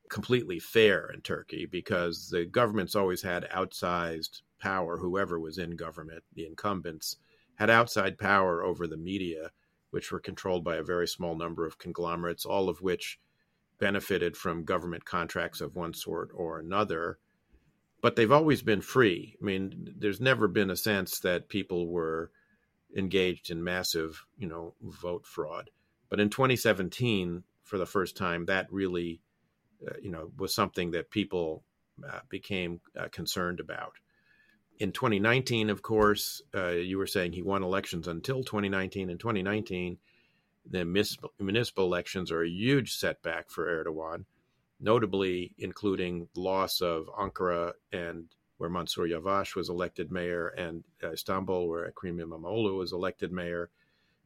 [0.10, 6.24] completely fair in Turkey because the government's always had outsized power, whoever was in government,
[6.34, 7.18] the incumbents
[7.56, 9.52] had outside power over the media,
[9.92, 13.20] which were controlled by a very small number of conglomerates, all of which
[13.80, 17.20] benefited from government contracts of one sort or another
[18.02, 19.36] but they've always been free.
[19.42, 22.32] I mean, there's never been a sense that people were
[22.96, 25.70] engaged in massive, you know, vote fraud.
[26.10, 29.22] But in 2017, for the first time, that really,
[29.86, 31.64] uh, you know, was something that people
[32.08, 33.94] uh, became uh, concerned about.
[34.80, 39.10] In 2019, of course, uh, you were saying he won elections until 2019.
[39.10, 39.98] In 2019,
[40.70, 40.86] the
[41.40, 44.26] municipal elections are a huge setback for Erdogan
[44.80, 48.26] notably including loss of Ankara and
[48.58, 53.70] where Mansur Yavaş was elected mayor, and uh, Istanbul, where Ekrem İmamoğlu was elected mayor.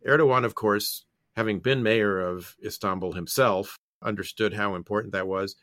[0.08, 5.56] Erdogan, of course, having been mayor of Istanbul himself, understood how important that was.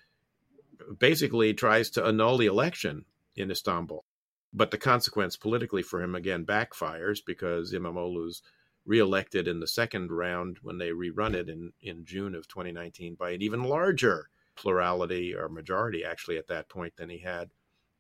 [0.99, 4.05] Basically, tries to annul the election in Istanbul.
[4.53, 8.43] But the consequence politically for him again backfires because İmamoğlu's
[8.85, 13.31] reelected in the second round when they rerun it in, in June of 2019 by
[13.31, 17.51] an even larger plurality or majority actually at that point than he had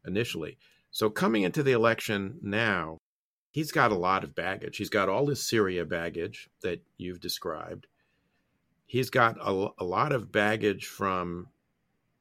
[0.04, 0.58] initially.
[0.90, 2.98] So coming into the election now,
[3.52, 4.76] he's got a lot of baggage.
[4.76, 7.86] He's got all this Syria baggage that you've described.
[8.86, 11.48] He's got a, a lot of baggage from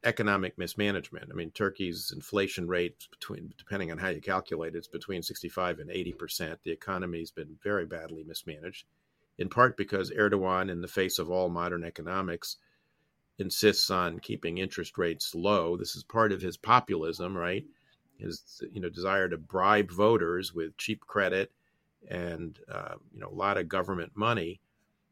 [0.03, 1.29] economic mismanagement.
[1.31, 5.79] I mean, Turkey's inflation rate between depending on how you calculate it, it's between 65
[5.79, 6.59] and 80 percent.
[6.63, 8.85] The economy's been very badly mismanaged,
[9.37, 12.57] in part because Erdogan, in the face of all modern economics,
[13.39, 15.75] insists on keeping interest rates low.
[15.77, 17.65] This is part of his populism, right?
[18.17, 21.51] His you know desire to bribe voters with cheap credit
[22.09, 24.61] and uh, you know a lot of government money.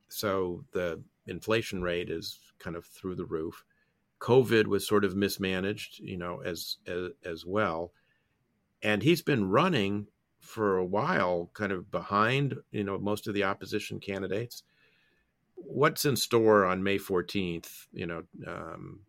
[0.09, 3.63] So the inflation rate is kind of through the roof.
[4.19, 7.91] COVID was sort of mismanaged, you know, as as, as well,
[8.81, 10.07] and he's been running
[10.39, 14.63] for a while, kind of behind you know most of the opposition candidates
[15.57, 19.01] what's in store on May 14th, you know, um,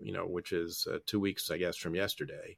[0.00, 2.56] you know, which is uh, two weeks, I guess, from yesterday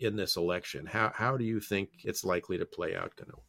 [0.00, 0.86] in this election?
[0.86, 3.42] How how do you think it's likely to play out, Gönül?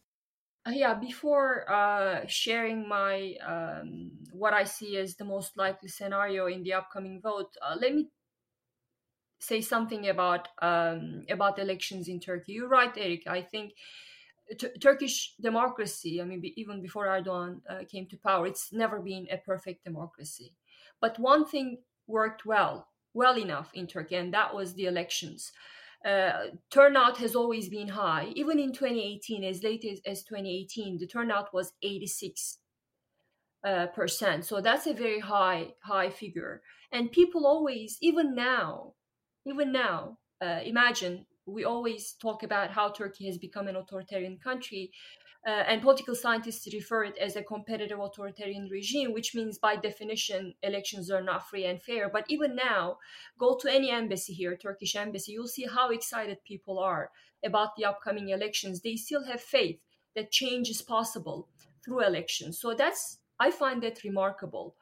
[0.65, 6.47] Uh, yeah, before uh, sharing my um, what I see as the most likely scenario
[6.47, 8.07] in the upcoming vote, uh, let me
[9.39, 12.53] say something about um, about elections in Turkey.
[12.53, 13.23] You're right, Eric.
[13.27, 13.73] I think
[14.57, 16.21] T- Turkish democracy.
[16.21, 20.53] I mean, even before Erdogan uh, came to power, it's never been a perfect democracy.
[21.01, 25.51] But one thing worked well, well enough in Turkey, and that was the elections.
[26.05, 28.31] Uh, turnout has always been high.
[28.35, 32.59] Even in 2018, as late as, as 2018, the turnout was 86
[33.65, 34.45] uh, percent.
[34.45, 36.61] So that's a very high high figure.
[36.91, 38.93] And people always, even now,
[39.45, 44.91] even now, uh, imagine we always talk about how Turkey has become an authoritarian country.
[45.45, 50.53] Uh, and political scientists refer it as a competitive authoritarian regime, which means by definition
[50.63, 52.09] elections are not free and fair.
[52.09, 52.97] But even now,
[53.37, 57.11] go to any embassy here, Turkish embassy, you'll see how excited people are
[57.43, 58.81] about the upcoming elections.
[58.81, 59.79] They still have faith
[60.15, 61.49] that change is possible
[61.83, 62.59] through elections.
[62.59, 64.75] So that's I find that remarkable.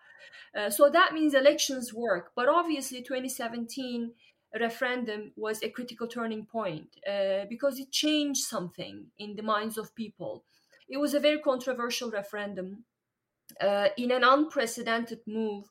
[0.56, 2.32] Uh, so that means elections work.
[2.36, 4.12] But obviously, 2017
[4.60, 9.96] referendum was a critical turning point uh, because it changed something in the minds of
[9.96, 10.44] people.
[10.90, 12.86] It was a very controversial referendum.
[13.60, 15.66] Uh, in an unprecedented move,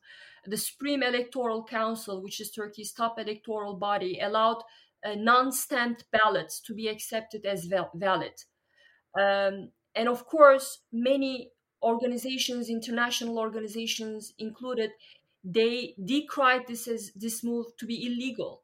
[0.45, 4.63] the Supreme Electoral Council, which is Turkey's top electoral body, allowed
[5.05, 8.35] uh, non stamped ballots to be accepted as val- valid.
[9.19, 11.51] Um, and of course, many
[11.83, 14.91] organizations, international organizations included,
[15.43, 18.63] they decried this as this move to be illegal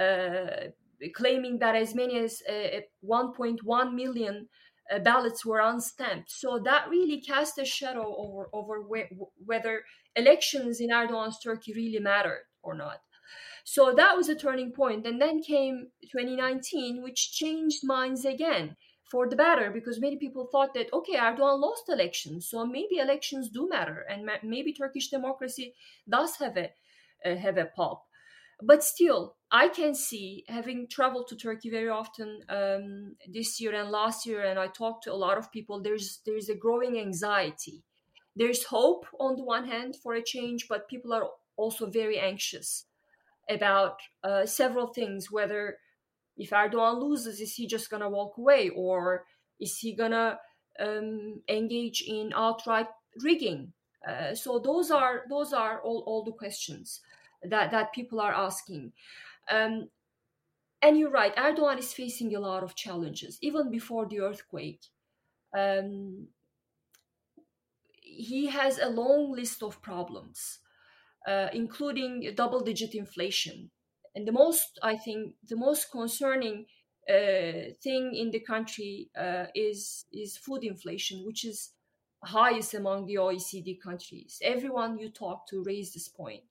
[0.00, 0.68] uh,
[1.14, 4.48] claiming that as many as uh, 1.1 million
[4.92, 6.30] uh, ballots were unstamped.
[6.30, 8.80] So that really cast a shadow over over
[9.44, 9.82] whether
[10.14, 13.00] elections in Erdogan's Turkey really mattered or not.
[13.64, 15.06] So that was a turning point.
[15.06, 18.76] And then came 2019, which changed minds again
[19.10, 23.48] for the better because many people thought that okay erdogan lost elections so maybe elections
[23.48, 25.74] do matter and maybe turkish democracy
[26.08, 26.70] does have a
[27.24, 28.02] uh, have a pulp
[28.62, 33.90] but still i can see having traveled to turkey very often um, this year and
[33.90, 37.82] last year and i talked to a lot of people there's there's a growing anxiety.
[38.38, 42.84] There's hope on the one hand for a change but people are also very anxious
[43.48, 45.78] about uh, several things whether
[46.36, 49.24] if erdogan loses is he just gonna walk away or
[49.58, 50.38] is he gonna
[50.78, 52.88] um, engage in outright
[53.22, 53.72] rigging?
[54.06, 57.00] Uh, so those are those are all, all the questions
[57.50, 58.92] that that people are asking.
[59.50, 59.88] Um,
[60.82, 64.82] and you're right, Erdogan is facing a lot of challenges even before the earthquake.
[65.56, 66.28] Um,
[68.02, 70.60] he has a long list of problems,
[71.26, 73.70] uh, including double-digit inflation.
[74.14, 76.66] And the most, I think, the most concerning
[77.08, 81.72] uh, thing in the country uh, is is food inflation, which is
[82.24, 84.38] highest among the OECD countries.
[84.42, 86.42] Everyone you talk to raised this point.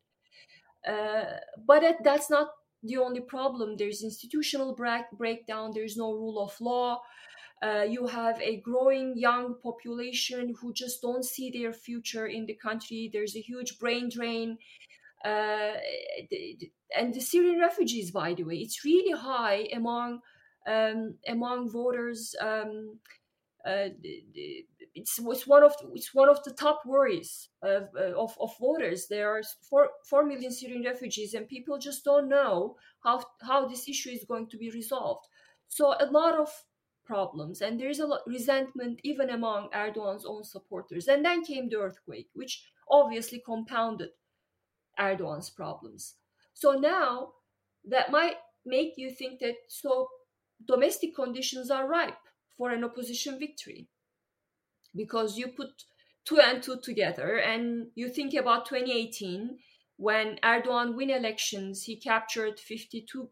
[0.88, 1.26] Uh,
[1.66, 2.50] but it, that's not
[2.84, 3.76] the only problem.
[3.78, 5.72] There's institutional break, breakdown.
[5.74, 7.02] There's no rule of law.
[7.64, 12.54] Uh, you have a growing young population who just don't see their future in the
[12.54, 13.10] country.
[13.12, 14.58] There's a huge brain drain.
[15.24, 15.74] Uh,
[16.96, 20.20] and the Syrian refugees, by the way, it's really high among
[20.68, 22.36] um, among voters.
[22.40, 23.00] Um,
[23.66, 23.90] uh,
[24.96, 28.52] it's, it's one of the, it's one of the top worries of, uh, of, of
[28.60, 29.08] voters.
[29.08, 33.90] There are four, four million Syrian refugees, and people just don't know how how this
[33.90, 35.28] issue is going to be resolved.
[35.68, 36.50] So a lot of
[37.06, 41.08] problems, and there's a lot of resentment even among Erdogan's own supporters.
[41.08, 44.10] And then came the earthquake, which obviously compounded
[44.98, 46.16] Erdogan's problems.
[46.54, 47.34] So now
[47.84, 50.08] that might make you think that so
[50.66, 52.18] domestic conditions are ripe
[52.58, 53.90] for an opposition victory
[54.96, 55.84] because you put
[56.26, 59.58] two and two together and you think about 2018
[59.98, 63.30] when Erdogan win elections, he captured 52%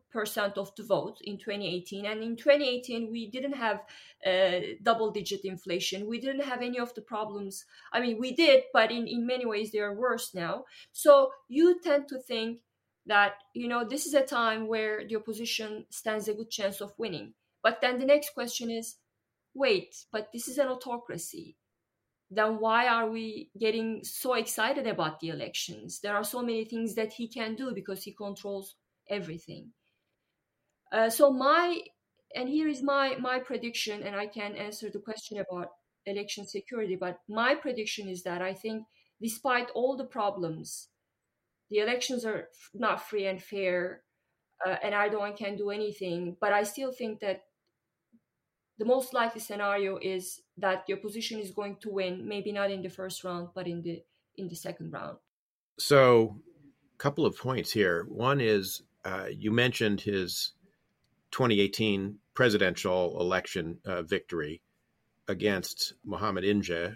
[0.57, 2.05] of the vote in 2018.
[2.05, 3.82] And in 2018, we didn't have
[4.26, 6.07] uh, double digit inflation.
[6.07, 7.66] We didn't have any of the problems.
[7.91, 10.64] I mean, we did, but in, in many ways, they are worse now.
[10.93, 12.59] So you tend to think
[13.07, 16.93] that, you know, this is a time where the opposition stands a good chance of
[16.97, 17.34] winning.
[17.61, 18.95] But then the next question is
[19.54, 21.58] wait, but this is an autocracy.
[22.30, 25.99] Then why are we getting so excited about the elections?
[26.01, 28.76] There are so many things that he can do because he controls
[29.10, 29.74] everything.
[30.91, 31.82] Uh, so my
[32.36, 35.70] and here is my my prediction, and I can answer the question about
[36.06, 36.95] election security.
[36.95, 38.86] But my prediction is that I think,
[39.22, 40.89] despite all the problems,
[41.70, 44.04] the elections are not free and fair.
[44.66, 46.38] uh, and Erdogan can do anything.
[46.39, 47.43] But I still think that
[48.78, 52.82] the most likely scenario is that the opposition is going to win, maybe not in
[52.82, 54.03] the first round, but in the
[54.36, 55.17] in the second round.
[55.78, 56.39] So,
[56.95, 58.05] a couple of points here.
[58.09, 60.53] One is uh, you mentioned his
[61.32, 64.61] 2018 presidential election uh, victory
[65.28, 66.95] against Muharrem Ince,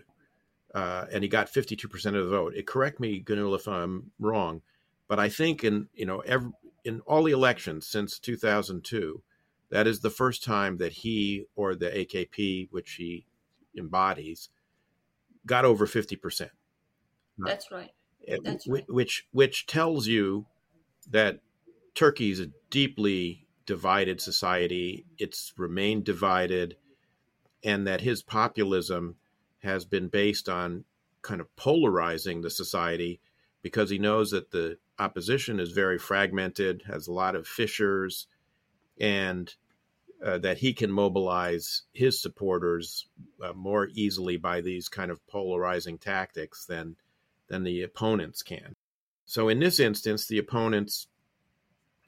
[0.74, 2.54] uh, and he got 52% of the vote.
[2.56, 4.62] It, correct me, Gönül, if I'm wrong,
[5.08, 6.52] but I think in you know every,
[6.84, 9.22] in all the elections since 2002,
[9.70, 13.26] that is the first time that he or the AKP, which he
[13.78, 14.50] embodies,
[15.46, 16.50] got over 50%.
[17.38, 17.92] That's right.
[18.44, 18.84] That's right.
[18.90, 20.48] Which which tells you
[21.10, 21.40] that
[21.96, 25.06] Turkey is a deeply divided society.
[25.18, 26.76] It's remained divided,
[27.64, 29.16] and that his populism
[29.60, 30.84] has been based on
[31.22, 33.20] kind of polarizing the society
[33.62, 38.28] because he knows that the opposition is very fragmented, has a lot of fissures,
[39.00, 39.54] and
[40.24, 43.08] uh, that he can mobilize his supporters
[43.44, 46.96] uh, more easily by these kind of polarizing tactics than
[47.48, 48.76] than the opponents can.
[49.26, 51.08] So in this instance, the opponents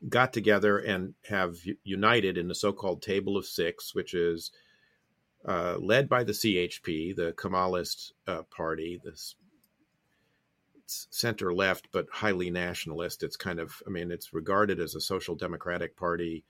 [0.08, 4.52] got together and have united in the so-called Table of Six, which is
[5.46, 9.36] uh, led by the CHP, the Kemalist uh, party, this
[10.86, 13.24] center left but highly nationalist.
[13.24, 16.44] It's kind of, I mean, it's regarded as a social democratic party,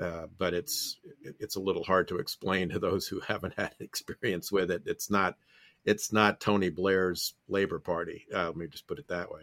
[0.00, 0.98] uh, but it's
[1.38, 4.82] it's a little hard to explain to those who haven't had experience with it.
[4.86, 5.36] It's not
[5.84, 8.26] it's not Tony Blair's Labor Party.
[8.34, 9.42] Uh, let me just put it that way.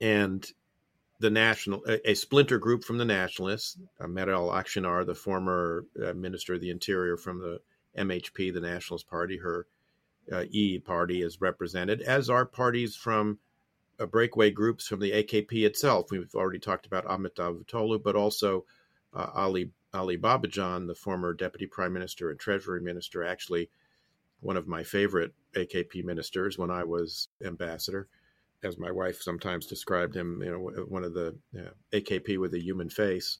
[0.00, 0.46] And
[1.20, 6.12] the national, a, a splinter group from the nationalists, uh, Meral Akşener, the former uh,
[6.12, 7.60] minister of the interior from the
[7.98, 9.66] MHP, the Nationalist Party, her
[10.32, 13.38] uh, E party is represented, as are parties from
[14.00, 16.10] uh, breakaway groups from the AKP itself.
[16.10, 18.64] We've already talked about Ahmet Davutoglu, but also
[19.14, 23.70] uh, Ali Ali Babacan, the former deputy prime minister and treasury minister, actually
[24.40, 28.08] one of my favorite AKP ministers when I was ambassador,
[28.62, 32.52] as my wife sometimes described him, you know, one of the you know, AKP with
[32.54, 33.38] a human face.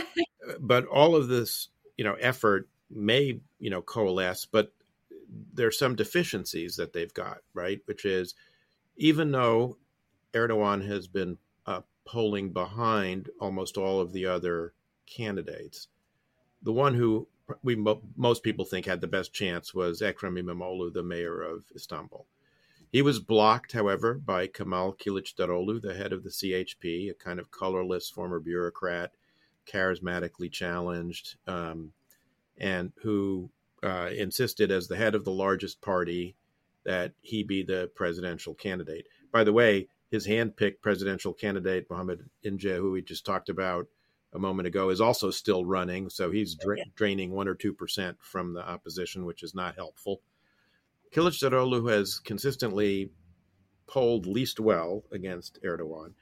[0.60, 4.72] but all of this, you know, effort may, you know, coalesce, but
[5.52, 7.80] there's some deficiencies that they've got, right?
[7.86, 8.34] Which is
[8.96, 9.78] even though
[10.32, 14.74] Erdogan has been uh, polling behind almost all of the other
[15.06, 15.88] candidates,
[16.62, 17.28] the one who
[17.62, 17.76] we
[18.16, 22.26] most people think had the best chance was Ekrem İmamoğlu, the mayor of Istanbul.
[22.90, 27.50] He was blocked, however, by Kemal Kılıçdaroğlu, the head of the CHP, a kind of
[27.50, 29.10] colorless former bureaucrat,
[29.66, 31.92] charismatically challenged, um,
[32.56, 33.50] and who
[33.82, 36.36] uh, insisted, as the head of the largest party,
[36.84, 39.06] that he be the presidential candidate.
[39.32, 43.88] By the way, his hand-picked presidential candidate, Muharrem Ince, who we just talked about,
[44.34, 46.10] a moment ago is also still running.
[46.10, 46.84] So he's dra- yeah.
[46.96, 50.20] draining one or two percent from the opposition, which is not helpful.
[51.14, 53.10] Kılıçdaroğlu has consistently
[53.86, 56.14] polled least well against Erdogan.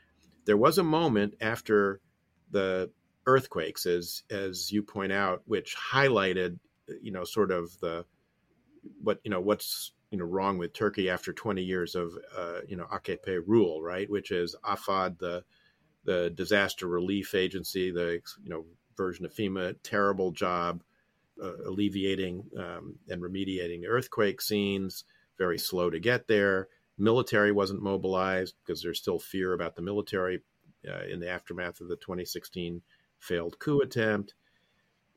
[0.44, 2.00] There was a moment after
[2.50, 2.90] the
[3.26, 6.58] earthquakes, as as you point out, which highlighted,
[7.00, 8.04] you know, sort of the
[9.02, 12.76] what you know what's you know wrong with Turkey after 20 years of uh, you
[12.76, 14.10] know AKP rule, right?
[14.10, 15.44] Which is AFAD, the
[16.05, 18.64] the disaster relief agency, the you know
[18.96, 20.82] version of FEMA, terrible job
[21.42, 25.05] uh, alleviating um, and remediating earthquake scenes.
[25.38, 26.68] Very slow to get there.
[26.98, 30.40] Military wasn't mobilized because there's still fear about the military
[30.88, 32.82] uh, in the aftermath of the 2016
[33.18, 34.34] failed coup attempt.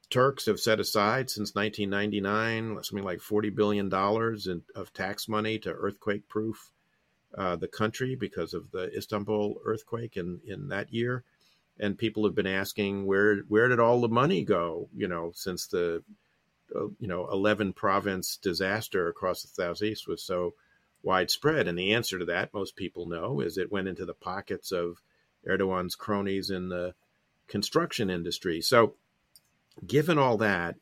[0.09, 5.71] Turks have set aside since 1999 something like 40 billion dollars of tax money to
[5.71, 6.71] earthquake proof
[7.37, 11.23] uh, the country because of the Istanbul earthquake in, in that year.
[11.79, 14.87] And people have been asking where where did all the money go?
[14.95, 16.03] You know, since the
[16.73, 20.53] uh, you know 11 province disaster across the southeast was so
[21.03, 21.67] widespread.
[21.67, 25.01] And the answer to that, most people know, is it went into the pockets of
[25.47, 26.95] Erdogan's cronies in the
[27.47, 28.61] construction industry.
[28.61, 28.95] So,
[29.85, 30.75] given all that,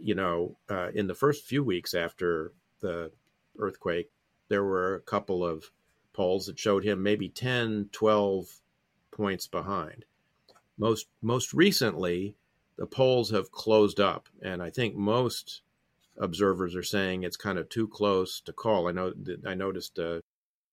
[0.00, 3.10] you know, uh, in the first few weeks after the
[3.58, 4.10] earthquake,
[4.48, 5.70] there were a couple of
[6.14, 8.60] polls that showed him maybe 10, 12
[9.10, 10.06] points behind.
[10.78, 12.36] Most most recently,
[12.76, 15.60] the polls have closed up, and I think most
[16.18, 18.88] observers are saying it's kind of too close to call.
[18.88, 19.12] I know
[19.46, 20.20] I noticed uh,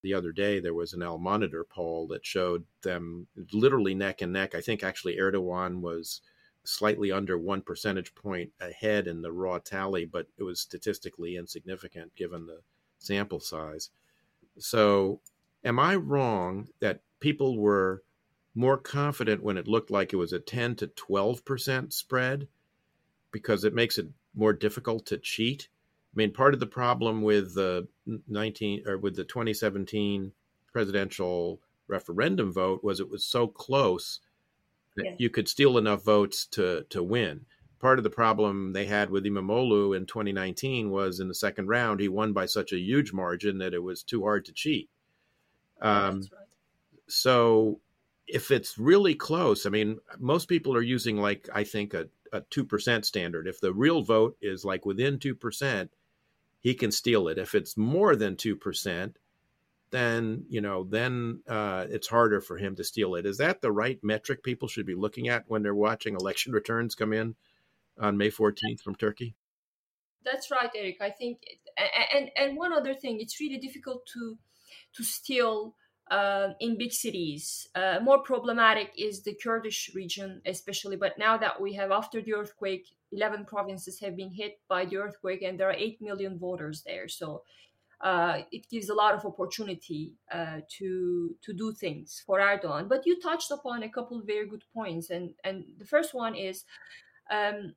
[0.02, 4.34] the other day there was an Al Monitor poll that showed them literally neck and
[4.34, 4.56] neck.
[4.56, 6.22] I think actually Erdogan was
[6.64, 12.16] slightly under one percentage point ahead in the raw tally, but it was statistically insignificant
[12.16, 12.62] given the
[13.00, 13.90] sample size.
[14.58, 15.22] So
[15.64, 18.04] am I wrong that people were
[18.54, 22.48] more confident when it looked like it was a 10 to 12% spread
[23.32, 25.70] because it makes it more difficult to cheat.
[26.14, 27.88] I mean, part of the problem with the
[28.28, 30.34] 19 or with the 2017
[30.74, 34.20] presidential referendum vote was it was so close
[34.96, 35.16] that yeah.
[35.18, 37.46] you could steal enough votes to to win.
[37.80, 42.00] Part of the problem they had with Imamoglu in 2019 was in the second round
[42.00, 44.90] he won by such a huge margin that it was too hard to cheat.
[45.82, 46.28] Um, right.
[47.08, 47.80] So
[48.28, 52.42] if it's really close, I mean, most people are using like I think a a
[52.50, 53.48] two percent standard.
[53.48, 55.92] If the real vote is like within two percent,
[56.60, 57.38] he can steal it.
[57.38, 59.18] If it's more than two percent,
[59.92, 63.26] then you know then uh, it's harder for him to steal it.
[63.26, 66.96] Is that the right metric people should be looking at when they're watching election returns
[66.96, 67.36] come in
[68.00, 69.36] on May 14th from Turkey?
[70.24, 70.98] That's right, Eric.
[71.02, 71.42] I think,
[72.14, 74.38] and and one other thing, it's really difficult to
[74.96, 75.76] to steal
[76.10, 77.68] uh, in big cities.
[77.74, 80.98] Uh, more problematic is the Kurdish region, especially.
[80.98, 84.98] But now that we have, after the earthquake, 11 provinces have been hit by the
[84.98, 87.08] earthquake, and there are 8 million voters there.
[87.08, 87.44] So
[88.02, 92.90] uh, it gives a lot of opportunity uh, to to do things for Erdogan.
[92.90, 96.36] But you touched upon a couple of very good points, and and the first one
[96.36, 96.66] is.
[97.30, 97.76] Um,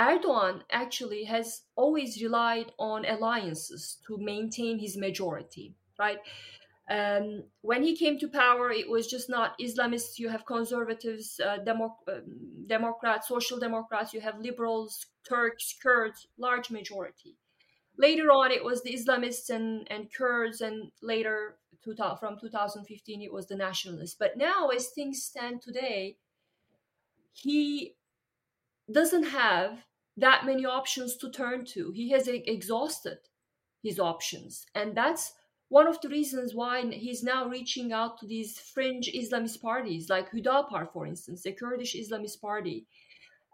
[0.00, 6.18] Erdogan actually has always relied on alliances to maintain his majority, right?
[6.90, 10.18] Um, when he came to power, it was just not Islamists.
[10.18, 14.12] You have conservatives, uh, Demo- um, Democrats, social democrats.
[14.12, 17.36] You have liberals, Turks, Kurds, large majority.
[17.96, 23.32] Later on, it was the Islamists and, and Kurds, and later to, from 2015, it
[23.32, 24.16] was the nationalists.
[24.18, 26.16] But now, as things stand today,
[27.32, 27.94] he
[28.90, 29.84] doesn't have
[30.16, 31.92] that many options to turn to.
[31.92, 33.18] He has exhausted
[33.82, 35.32] his options, and that's
[35.72, 40.30] one of the reasons why he's now reaching out to these fringe Islamist parties, like
[40.30, 42.84] Hüdapar, for instance, the Kurdish Islamist party,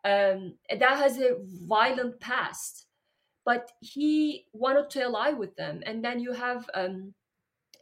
[0.05, 2.87] um, that has a violent past.
[3.45, 5.81] But he wanted to ally with them.
[5.87, 7.15] And then you have um,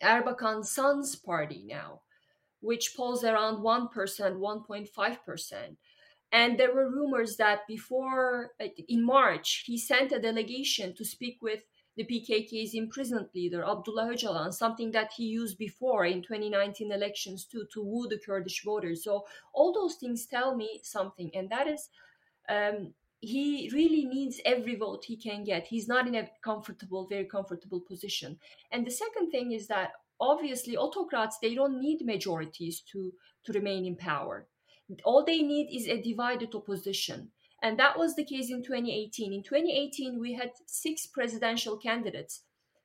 [0.03, 2.03] Erbakan's son's party now,
[2.61, 5.76] which polls around 1%, 1.5%.
[6.32, 8.51] And there were rumors that before,
[8.87, 11.62] in March, he sent a delegation to speak with
[11.97, 17.66] the PKK's imprisoned leader, Abdullah Öcalan, something that he used before in 2019 elections too,
[17.72, 19.05] to woo the Kurdish voters.
[19.05, 19.24] So
[19.55, 21.88] all those things tell me something, and that is
[22.49, 25.66] um, he really needs every vote he can get.
[25.66, 28.38] He's not in a comfortable, very comfortable position.
[28.70, 33.12] And the second thing is that obviously autocrats, they don't need majorities to,
[33.44, 34.47] to remain in power.
[35.05, 37.30] All they need is a divided opposition
[37.67, 39.33] and that was the case in 2018.
[39.33, 42.43] In 2018, we had six presidential candidates.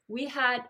[0.07, 0.61] We had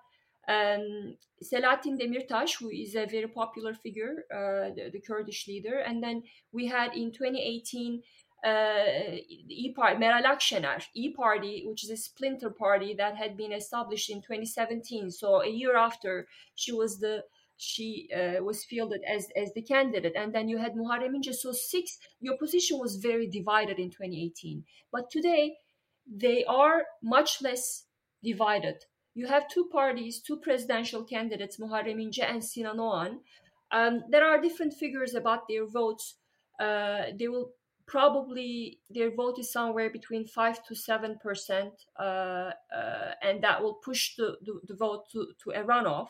[0.49, 5.79] um, Demirtas, who is a very popular figure, uh, the, the, Kurdish leader.
[5.79, 8.01] And then we had in 2018
[8.43, 13.53] uh, İYİ Party, Meral Akşener, İYİ Party, which is a splinter party that had been
[13.53, 15.09] established in 2017.
[15.11, 17.23] So a year after she was the
[17.61, 20.15] she uh, was fielded as as the candidate.
[20.15, 24.63] And then you had Muharrem İnce so six the opposition was very divided in 2018
[24.91, 25.57] but today
[26.07, 27.85] they are much less
[28.23, 28.85] divided.
[29.13, 33.19] You have two parties two presidential candidates Muharrem İnce and Sinan Oğan
[33.71, 36.15] um, there are different figures about their votes.
[36.59, 37.51] Uh, they will
[37.87, 43.75] probably their vote is somewhere between 5 to 7 percent uh, uh, and that will
[43.75, 46.07] push the, the, the vote to, to a runoff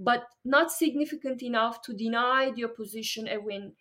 [0.00, 3.72] but not significant enough to deny the opposition a win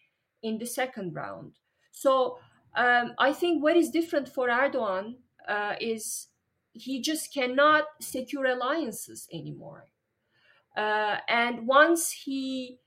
[0.43, 1.53] in the second round.
[1.91, 2.39] So
[2.76, 5.15] um, I think what is different for Erdogan
[5.47, 6.28] uh, is
[6.74, 9.86] he just cannot secure alliances anymore.
[10.76, 12.80] Uh, and once he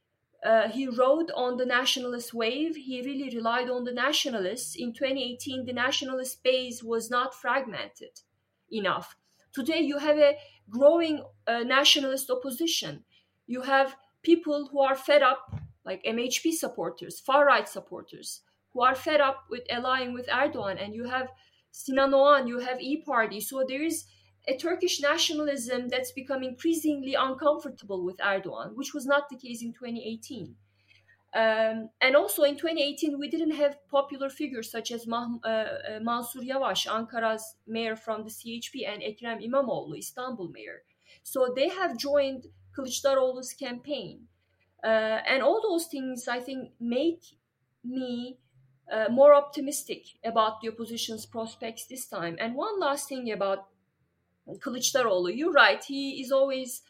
[0.45, 2.75] uh, he rode on the nationalist wave.
[2.75, 4.75] He really relied on the nationalists.
[4.75, 8.21] In 2018, the nationalist base was not fragmented
[8.69, 9.15] enough.
[9.53, 10.37] Today, you have a
[10.69, 13.05] growing uh, nationalist opposition
[13.47, 18.95] you have people who are fed up, like MHP supporters, far right supporters, who are
[18.95, 21.29] fed up with allying with Erdogan, and you have
[21.71, 23.41] Sinan you have E Party.
[23.41, 24.05] So there is
[24.47, 29.73] a Turkish nationalism that's become increasingly uncomfortable with Erdogan, which was not the case in
[29.73, 30.55] 2018.
[31.35, 36.01] Um, and also in 2018, we didn't have popular figures such as Mah- uh, uh,
[36.03, 40.83] Mansur Yavaş, Ankara's mayor from the CHP, and Ekrem İmamoğlu, Istanbul mayor.
[41.23, 44.29] So they have joined Kılıçdaroğlu's campaign.
[44.85, 47.23] Uh, and all those things, I think, make
[47.85, 48.39] me
[48.91, 52.37] uh, more optimistic about the opposition's prospects this time.
[52.41, 53.59] And one last thing about
[54.49, 56.83] Kılıçdaroğlu, you're right, he is always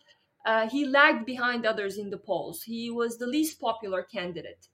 [0.45, 2.63] uh, he lagged behind others in the polls.
[2.63, 4.69] He was the least popular candidate.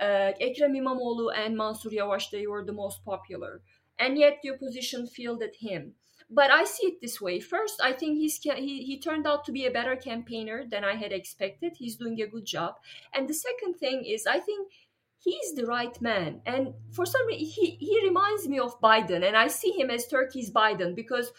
[0.00, 3.60] Uh, Ekrem İmamoğlu and Mansur Yavaş, they were the most popular.
[3.98, 5.94] And yet the opposition fielded him.
[6.30, 7.40] But I see it this way.
[7.40, 10.94] First, I think he's he, he turned out to be a better campaigner than I
[10.94, 11.72] had expected.
[11.76, 12.74] He's doing a good job.
[13.14, 14.70] And the second thing is, I think
[15.18, 16.42] he's the right man.
[16.44, 19.26] And for some reason, he, he reminds me of Biden.
[19.26, 21.32] And I see him as Turkey's Biden because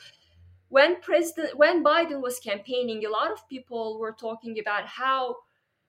[0.70, 5.36] when president when biden was campaigning a lot of people were talking about how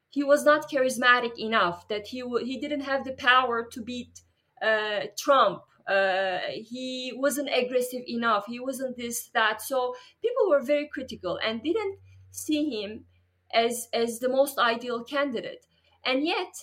[0.09, 4.23] he was not charismatic enough that he w- he didn't have the power to beat
[4.63, 8.47] uh, trump uh, he wasn't aggressive enough.
[8.47, 9.61] He wasn't this that.
[9.61, 11.99] So people were very critical and didn't
[12.31, 13.07] see him
[13.53, 15.67] as as the most ideal candidate.
[16.05, 16.55] And yet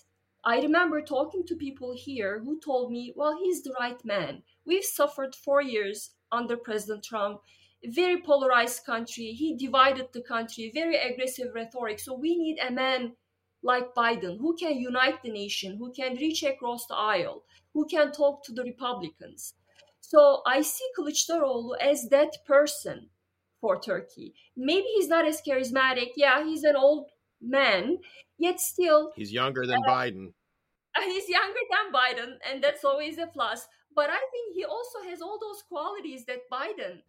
[0.45, 4.43] i remember talking to people here who told me well he's the right man.
[4.65, 7.41] We've suffered four years under president trump.
[7.83, 9.33] Very polarized country.
[9.33, 11.99] He divided the country, very aggressive rhetoric.
[11.99, 13.13] So we need a man
[13.61, 17.43] like Biden who can unite the nation, who can reach across the aisle,
[17.77, 19.53] who can talk to the Republicans.
[20.01, 23.09] So I see Kılıçdaroğlu as that person
[23.61, 24.33] for Turkey.
[24.55, 26.13] Maybe he's not as charismatic.
[26.15, 27.05] Yeah, he's an old
[27.39, 27.99] man,
[28.39, 30.33] yet still he's younger than uh, Biden.
[31.05, 33.67] He's younger than Biden, and that's always a plus.
[33.93, 37.03] But I think he also has all those qualities that Biden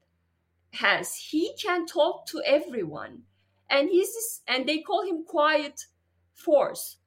[0.74, 1.14] has.
[1.30, 3.22] He can talk to everyone,
[3.70, 5.86] and he's this, and they call him quiet
[6.34, 6.98] force.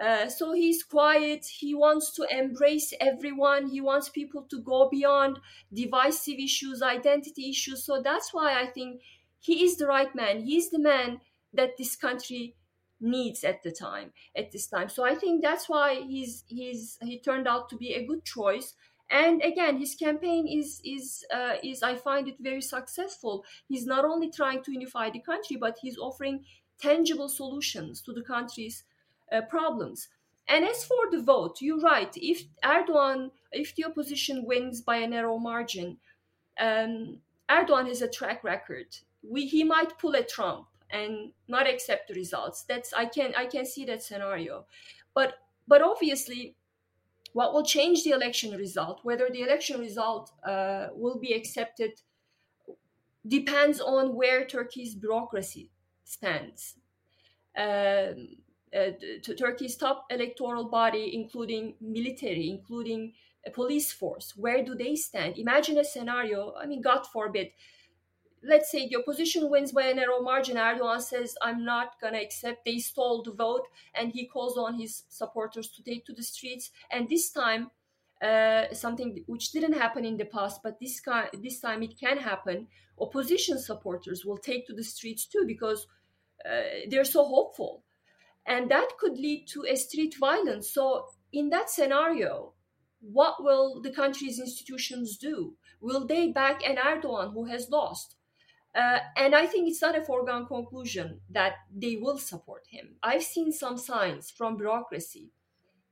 [0.00, 1.44] Uh, so he's quiet.
[1.46, 3.68] He wants to embrace everyone.
[3.68, 5.38] He wants people to go beyond
[5.72, 7.84] divisive issues, identity issues.
[7.84, 9.02] So that's why I think
[9.40, 10.42] he is the right man.
[10.42, 11.20] He's the man
[11.52, 12.54] that this country
[13.00, 17.18] needs at the time at this time so i think that's why he's he's he
[17.18, 18.74] turned out to be a good choice
[19.10, 24.04] and again his campaign is is uh, is i find it very successful he's not
[24.04, 26.44] only trying to unify the country but he's offering
[26.78, 28.84] tangible solutions to the country's
[29.32, 30.08] uh, problems.
[30.48, 32.12] And as for the vote you're right.
[32.16, 35.98] If erdogan if the opposition wins by a narrow margin
[36.58, 37.18] um,
[37.48, 38.96] erdogan has a track record.
[39.22, 42.64] We, he might pull a trump and not accept the results.
[42.68, 44.64] That's i can i can see that scenario.
[45.14, 45.34] But
[45.68, 46.56] but obviously
[47.32, 51.92] what will change the election result, whether the election result uh, will be accepted,
[53.26, 55.70] depends on where Turkey's bureaucracy
[56.04, 56.76] stands.
[57.56, 58.36] Um,
[58.72, 63.12] Turkey's top electoral body, including military, including
[63.46, 65.38] a police force, where do they stand?
[65.38, 67.50] Imagine a scenario, I mean, God forbid,
[68.42, 72.22] let's say the opposition wins by a narrow margin, Erdogan says, I'm not going to
[72.22, 76.22] accept, they stole the vote, and he calls on his supporters to take to the
[76.22, 76.70] streets.
[76.90, 77.70] And this time,
[78.22, 82.18] uh, something which didn't happen in the past, but this, kind, this time it can
[82.18, 82.66] happen,
[83.00, 85.86] opposition supporters will take to the streets too because
[86.44, 87.82] uh, they're so hopeful.
[88.46, 90.70] And that could lead to a street violence.
[90.70, 92.54] So, in that scenario,
[93.00, 95.54] what will the country's institutions do?
[95.80, 98.16] Will they back an Erdogan who has lost?
[98.74, 102.96] Uh, and I think it's not a foregone conclusion that they will support him.
[103.02, 105.30] I've seen some signs from bureaucracy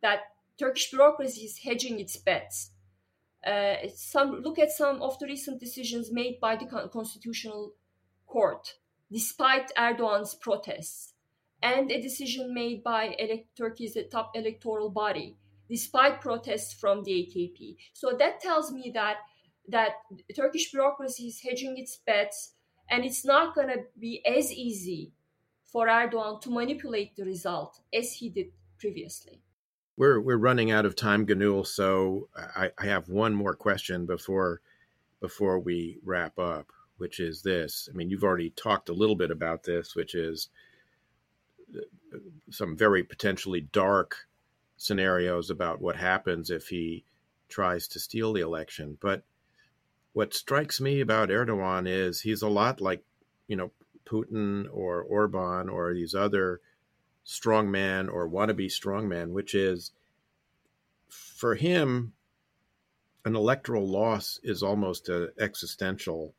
[0.01, 0.20] that
[0.59, 2.70] Turkish bureaucracy is hedging its bets.
[3.44, 7.72] Uh, some look at some of the recent decisions made by the constitutional
[8.26, 8.74] court,
[9.11, 11.14] despite Erdogan's protests,
[11.62, 13.16] and a decision made by
[13.56, 15.36] Turkey's top electoral body,
[15.68, 17.76] despite protests from the AKP.
[17.92, 19.16] So that tells me that
[19.68, 19.92] that
[20.34, 22.54] Turkish bureaucracy is hedging its bets
[22.90, 25.12] and it's not going to be as easy
[25.64, 28.46] for Erdogan to manipulate the result as he did
[28.78, 29.42] previously.
[29.96, 31.66] We're we're running out of time, Gönül.
[31.66, 34.61] So I, I have one more question before
[35.20, 37.88] before we wrap up, which is this.
[37.92, 40.48] I mean, you've already talked a little bit about this, which is
[42.50, 44.26] some very potentially dark
[44.76, 47.04] scenarios about what happens if he
[47.48, 48.98] tries to steal the election.
[49.00, 49.22] But
[50.12, 53.04] what strikes me about Erdogan is he's a lot like,
[53.46, 53.72] you know,
[54.06, 56.61] Putin or Orban or these other
[57.26, 59.92] strongman or wannabe strongman, which is
[61.09, 62.14] for him,
[63.24, 66.34] an electoral loss is almost an existential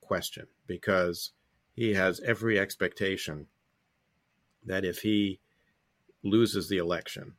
[0.00, 1.32] question because
[1.74, 3.46] he has every expectation
[4.66, 5.40] that if he
[6.22, 7.34] loses the election,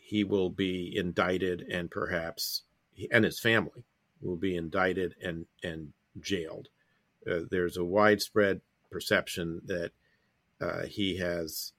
[0.00, 2.62] he will be indicted and perhaps,
[3.10, 3.84] and his family
[4.20, 6.68] will be indicted and, and jailed.
[7.30, 8.60] Uh, there's a widespread
[8.90, 9.92] perception that
[10.60, 11.72] uh, he has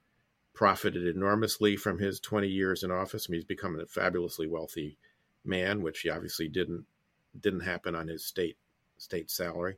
[0.54, 3.28] profited enormously from his 20 years in office.
[3.28, 4.97] I mean, he's become a fabulously wealthy
[5.45, 6.86] man, which he obviously didn't
[7.39, 8.58] didn't happen on his state
[8.97, 9.78] state salary.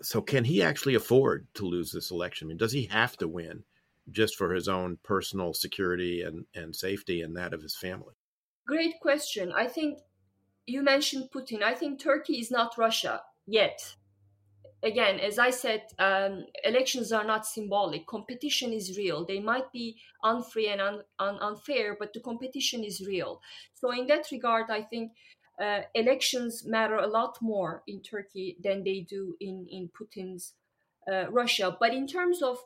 [0.00, 2.46] so, can he actually afford to lose this election?
[2.46, 3.64] I mean, does he have to win
[4.10, 8.14] just for his own personal security and, and safety and that of his family?
[8.66, 9.52] Great question.
[9.52, 9.98] I think
[10.66, 11.62] you mentioned Putin.
[11.62, 13.96] I think Turkey is not Russia yet.
[14.82, 18.06] Again, as I said, um, elections are not symbolic.
[18.06, 19.24] Competition is real.
[19.24, 23.40] They might be unfair and un- un- unfair, but the competition is real.
[23.74, 25.12] So, in that regard, I think
[25.60, 30.54] uh, elections matter a lot more in Turkey than they do in in Putin's
[31.10, 31.76] uh, Russia.
[31.80, 32.58] But in terms of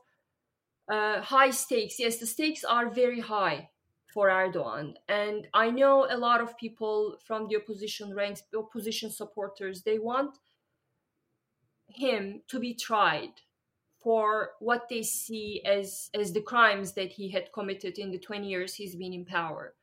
[0.91, 3.71] uh, high stakes, yes, the stakes are very high
[4.13, 4.95] for Erdogan.
[5.09, 10.39] And I know a lot of people from the opposition ranks, opposition supporters, they want
[11.89, 13.33] him to be tried
[14.03, 18.49] for what they see as as the crimes that he had committed in the 20
[18.49, 19.75] years he's been in power.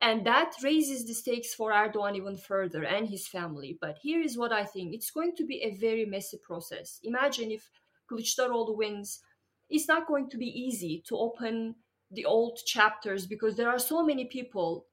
[0.00, 3.78] And that raises the stakes for Erdogan even further and his family.
[3.80, 7.00] But here is what I think it's going to be a very messy process.
[7.02, 7.70] Imagine if
[8.10, 9.22] Kılıçdaroğlu wins,
[9.68, 11.76] it's not going to be easy to open
[12.10, 14.86] the old chapters because there are so many people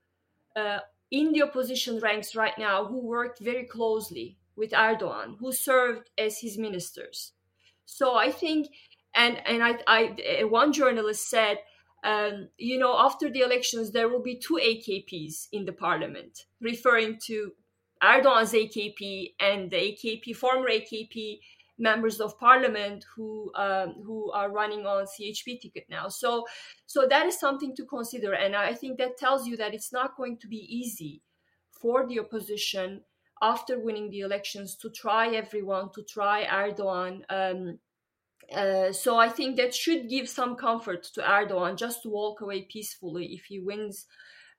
[0.55, 0.80] uh,
[1.11, 6.39] in the opposition ranks right now who worked very closely with Erdogan, who served as
[6.39, 7.34] his ministers.
[7.86, 8.67] So I think,
[9.13, 11.57] and and I, I one journalist said,
[12.03, 17.19] um, you know, after the elections there will be two AKPs in the parliament, referring
[17.26, 17.51] to
[18.01, 21.39] Erdogan's AKP and the AKP former AKP
[21.82, 26.07] members of parliament who um, who are running on CHP ticket now.
[26.07, 26.45] So
[26.86, 30.15] so that is something to consider, and I think that tells you that it's not
[30.15, 31.21] going to be easy
[31.82, 33.01] for the opposition
[33.41, 37.21] after winning the elections to try everyone to try Erdogan.
[37.29, 37.79] Um,
[38.53, 42.63] uh, so I think that should give some comfort to Erdogan just to walk away
[42.63, 44.05] peacefully if he wins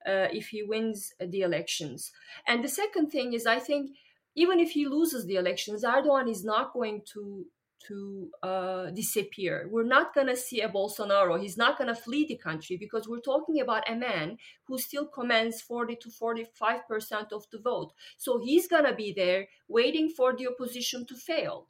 [0.06, 2.10] uh, if he wins the elections.
[2.48, 3.90] And the second thing is I think
[4.34, 7.46] even if he loses the elections, Erdogan is not going to
[7.88, 9.68] to uh, disappear.
[9.70, 11.40] We're not going to see a Bolsonaro.
[11.40, 15.06] He's not going to flee the country because we're talking about a man who still
[15.06, 17.92] commands 40 to 45 percent of the vote.
[18.16, 21.66] So he's going to be there waiting for the opposition to fail.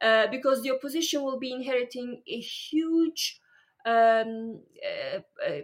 [0.00, 3.40] Uh, because the opposition will be inheriting a huge
[3.86, 5.60] um, uh, uh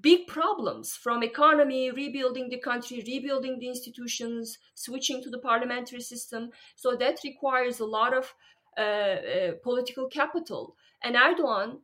[0.00, 6.50] big problems from economy rebuilding the country rebuilding the institutions switching to the parliamentary system.
[6.76, 8.34] So that requires a lot of
[8.78, 10.76] uh, uh, political capital.
[11.02, 11.80] And erdogan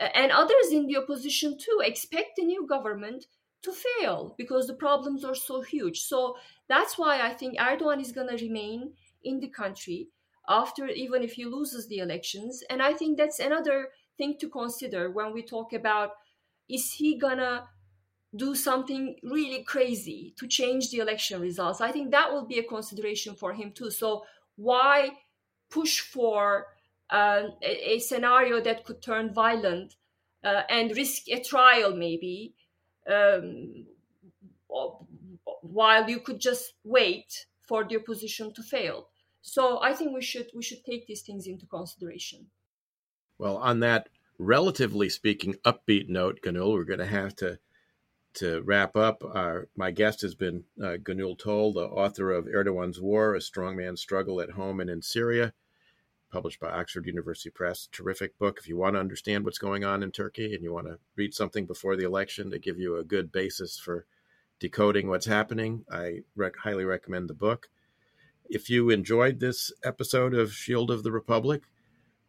[0.00, 3.26] uh, and others in the opposition too expect the new government
[3.62, 6.00] to fail because the problems are so huge.
[6.00, 6.36] So
[6.68, 8.92] that's why i think erdogan is going to remain
[9.24, 10.08] in the country
[10.48, 12.62] after even if he loses the elections.
[12.70, 16.10] And i think that's another thing to consider when we talk about
[16.68, 17.68] is he gonna
[18.36, 21.80] do something really crazy to change the election results?
[21.80, 23.90] I think that will be a consideration for him too.
[23.90, 24.24] So
[24.56, 25.10] why
[25.70, 26.66] push for
[27.10, 29.96] uh, a, a, scenario that could turn violent
[30.44, 32.54] uh, and risk a trial maybe
[33.10, 33.86] um,
[35.62, 39.08] while you could just wait for the opposition to fail
[39.40, 42.46] so i think we should we should take these things into consideration
[43.38, 44.08] well on that
[44.38, 47.58] relatively speaking, upbeat note, Gönül, we're going to have to
[48.34, 49.24] to wrap up.
[49.24, 53.76] Our, my guest has been uh, Gönül Tol, the author of Erdogan's War: A Strong
[53.76, 55.54] Man's Struggle at Home and in Syria,
[56.30, 57.88] published by Oxford University Press.
[57.90, 58.58] Terrific book.
[58.60, 61.34] If you want to understand what's going on in Turkey and you want to read
[61.34, 64.06] something before the election to give you a good basis for
[64.60, 67.68] decoding what's happening, I rec- highly recommend the book.
[68.48, 71.62] If you enjoyed this episode of Shield of the Republic,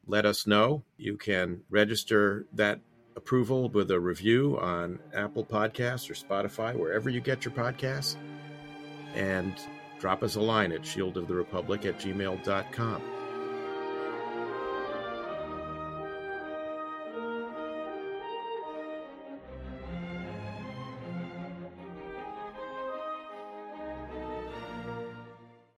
[0.07, 0.83] let us know.
[0.97, 2.79] You can register that
[3.15, 8.15] approval with a review on Apple Podcasts or Spotify, wherever you get your podcasts,
[9.13, 9.53] and
[9.99, 13.18] drop us a line at shieldoftherepublic at gmail.com.